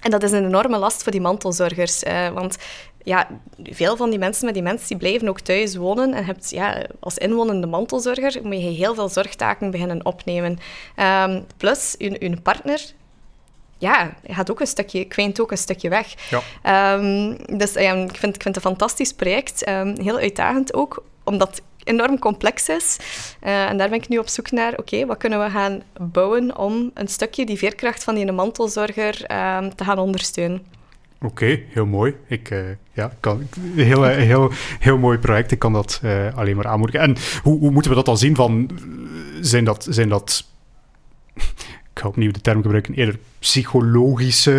[0.00, 2.02] en dat is een enorme last voor die mantelzorgers.
[2.02, 2.56] Uh, want
[3.02, 3.28] ja,
[3.62, 6.14] veel van die mensen met dementie blijven ook thuis wonen.
[6.14, 10.58] En hebt, ja, als inwonende mantelzorger moet je heel veel zorgtaken beginnen opnemen.
[10.96, 12.80] Um, plus, je, partner
[13.78, 16.14] ja, gaat ook een stukje, kwijnt ook een stukje weg.
[16.30, 16.94] Ja.
[16.94, 19.68] Um, dus ja, ik, vind, ik vind het een fantastisch project.
[19.68, 22.98] Um, heel uitdagend ook, omdat enorm complex is.
[23.42, 26.56] Uh, en daar ben ik nu op zoek naar, oké, wat kunnen we gaan bouwen
[26.56, 30.62] om een stukje die veerkracht van die mantelzorger uh, te gaan ondersteunen.
[31.22, 32.14] Oké, heel mooi.
[32.28, 32.60] Ik, uh,
[32.92, 35.50] ja, kan, heel, heel, heel mooi project.
[35.50, 36.00] Ik kan dat
[36.34, 37.00] alleen maar aanmoedigen.
[37.00, 38.34] En hoe, hoe moeten we dat dan zien?
[38.34, 38.70] Van,
[39.40, 40.44] zijn, dat, zijn dat
[42.00, 44.52] ga opnieuw de term gebruiken, eerder psychologische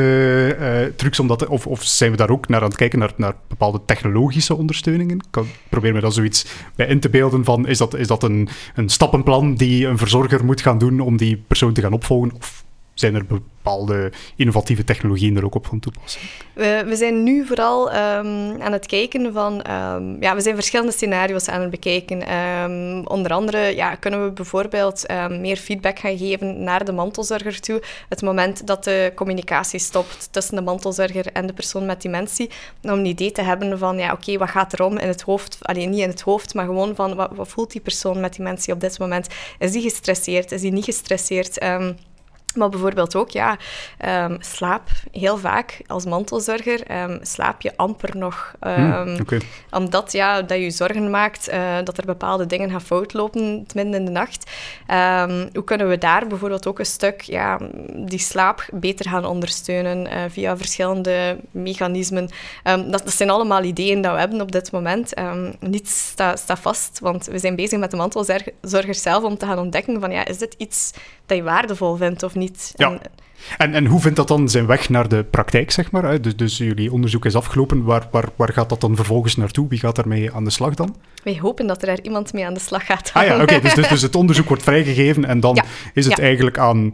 [0.59, 3.35] uh, trucs, omdat, of, of zijn we daar ook naar aan het kijken, naar, naar
[3.47, 5.17] bepaalde technologische ondersteuningen?
[5.31, 8.49] Ik probeer me daar zoiets bij in te beelden van, is dat, is dat een,
[8.75, 12.31] een stappenplan die een verzorger moet gaan doen om die persoon te gaan opvolgen?
[12.35, 12.61] Of
[12.93, 16.21] zijn er bepaalde innovatieve technologieën er ook op van toepassen?
[16.53, 19.71] We, we zijn nu vooral um, aan het kijken van...
[19.71, 22.33] Um, ja, we zijn verschillende scenario's aan het bekijken.
[22.37, 27.83] Um, onder andere ja, kunnen we bijvoorbeeld meer feedback gaan geven naar de mantelzorger toe.
[28.09, 32.49] Het moment dat de communicatie stopt tussen de mantelzorger en de persoon met dementie.
[32.81, 35.57] Om een idee te hebben van, ja, oké, wat gaat er om in het hoofd?
[35.61, 38.73] Alleen niet in het hoofd, maar gewoon van, wat, wat voelt die persoon met dementie
[38.73, 39.27] op dit moment?
[39.59, 40.51] Is die gestresseerd?
[40.51, 41.57] Is die niet gestresseerd?
[42.55, 43.57] Maar bijvoorbeeld ook, ja,
[44.05, 44.89] um, slaap.
[45.11, 48.53] Heel vaak als mantelzorger um, slaap je amper nog.
[48.61, 49.41] Um, okay.
[49.71, 53.93] Omdat ja, dat je zorgen maakt uh, dat er bepaalde dingen gaan fout lopen midden
[53.93, 54.51] in de nacht.
[55.53, 57.59] hoe kunnen we daar bijvoorbeeld ook een stuk ja,
[57.93, 62.29] die slaap beter gaan ondersteunen uh, via verschillende mechanismen?
[62.63, 65.13] Dat, dat, zijn allemaal ideeën die we hebben op dit moment.
[65.59, 69.59] niets staat sta vast, want we zijn bezig met de mantelzorgers zelf om te gaan
[69.59, 70.91] ontdekken van ja, is dit iets
[71.25, 72.40] dat je waardevol vindt of niet.
[72.75, 72.99] Ja.
[73.57, 76.21] En, en, hoe vindt dat dan zijn weg naar de praktijk, zeg maar?
[76.21, 77.83] Dus, dus jullie onderzoek is afgelopen.
[77.83, 79.67] Waar, waar, waar gaat dat dan vervolgens naartoe?
[79.67, 80.95] Wie gaat daarmee aan de slag dan?
[81.23, 83.11] Wij hopen dat er daar iemand mee aan de slag gaat.
[83.13, 83.59] Ah ja, oké.
[83.61, 85.63] dus, dus, dus, het onderzoek wordt vrijgegeven en dan
[85.93, 86.93] is het eigenlijk aan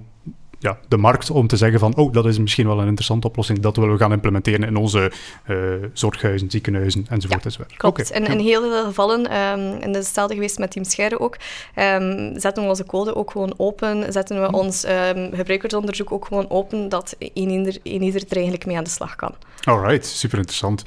[0.59, 3.59] ja, de markt om te zeggen van, oh, dat is misschien wel een interessante oplossing,
[3.59, 5.11] dat willen we gaan implementeren in onze
[5.47, 5.57] uh,
[5.93, 7.39] zorghuizen, ziekenhuizen, enzovoort.
[7.39, 7.77] Ja, enzovoort.
[7.77, 8.09] klopt.
[8.09, 8.21] Okay.
[8.21, 11.37] En in heel veel gevallen, um, en dat is hetzelfde geweest met Team Scherre ook,
[11.75, 14.53] um, zetten we onze code ook gewoon open, zetten we hm.
[14.53, 18.83] ons um, gebruikersonderzoek ook gewoon open, dat een ieder, een ieder er eigenlijk mee aan
[18.83, 19.35] de slag kan.
[19.63, 20.83] Alright, super interessant.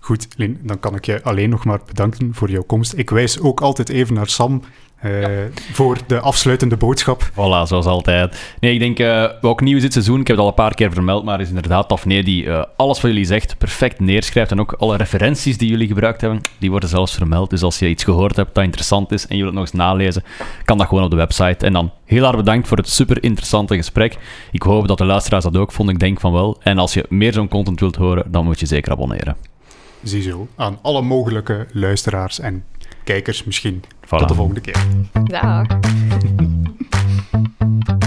[0.00, 2.92] Goed, Lin, dan kan ik je alleen nog maar bedanken voor jouw komst.
[2.96, 4.62] Ik wijs ook altijd even naar Sam,
[5.04, 5.26] uh,
[5.72, 7.30] voor de afsluitende boodschap.
[7.30, 8.54] Voilà, zoals altijd.
[8.60, 10.74] Nee, ik denk, uh, ook nieuw is dit seizoen, ik heb het al een paar
[10.74, 14.60] keer vermeld, maar is inderdaad Daphne die uh, alles wat jullie zegt perfect neerschrijft en
[14.60, 17.50] ook alle referenties die jullie gebruikt hebben, die worden zelfs vermeld.
[17.50, 19.82] Dus als je iets gehoord hebt dat interessant is en je wilt het nog eens
[19.82, 20.24] nalezen,
[20.64, 21.66] kan dat gewoon op de website.
[21.66, 24.18] En dan heel erg bedankt voor het super interessante gesprek.
[24.50, 26.58] Ik hoop dat de luisteraars dat ook vonden, ik denk van wel.
[26.62, 29.36] En als je meer zo'n content wilt horen, dan moet je zeker abonneren.
[30.02, 32.64] Ziezo, aan alle mogelijke luisteraars en
[33.04, 33.82] kijkers misschien.
[34.08, 34.76] Tot de volgende keer.
[35.24, 35.66] Dag.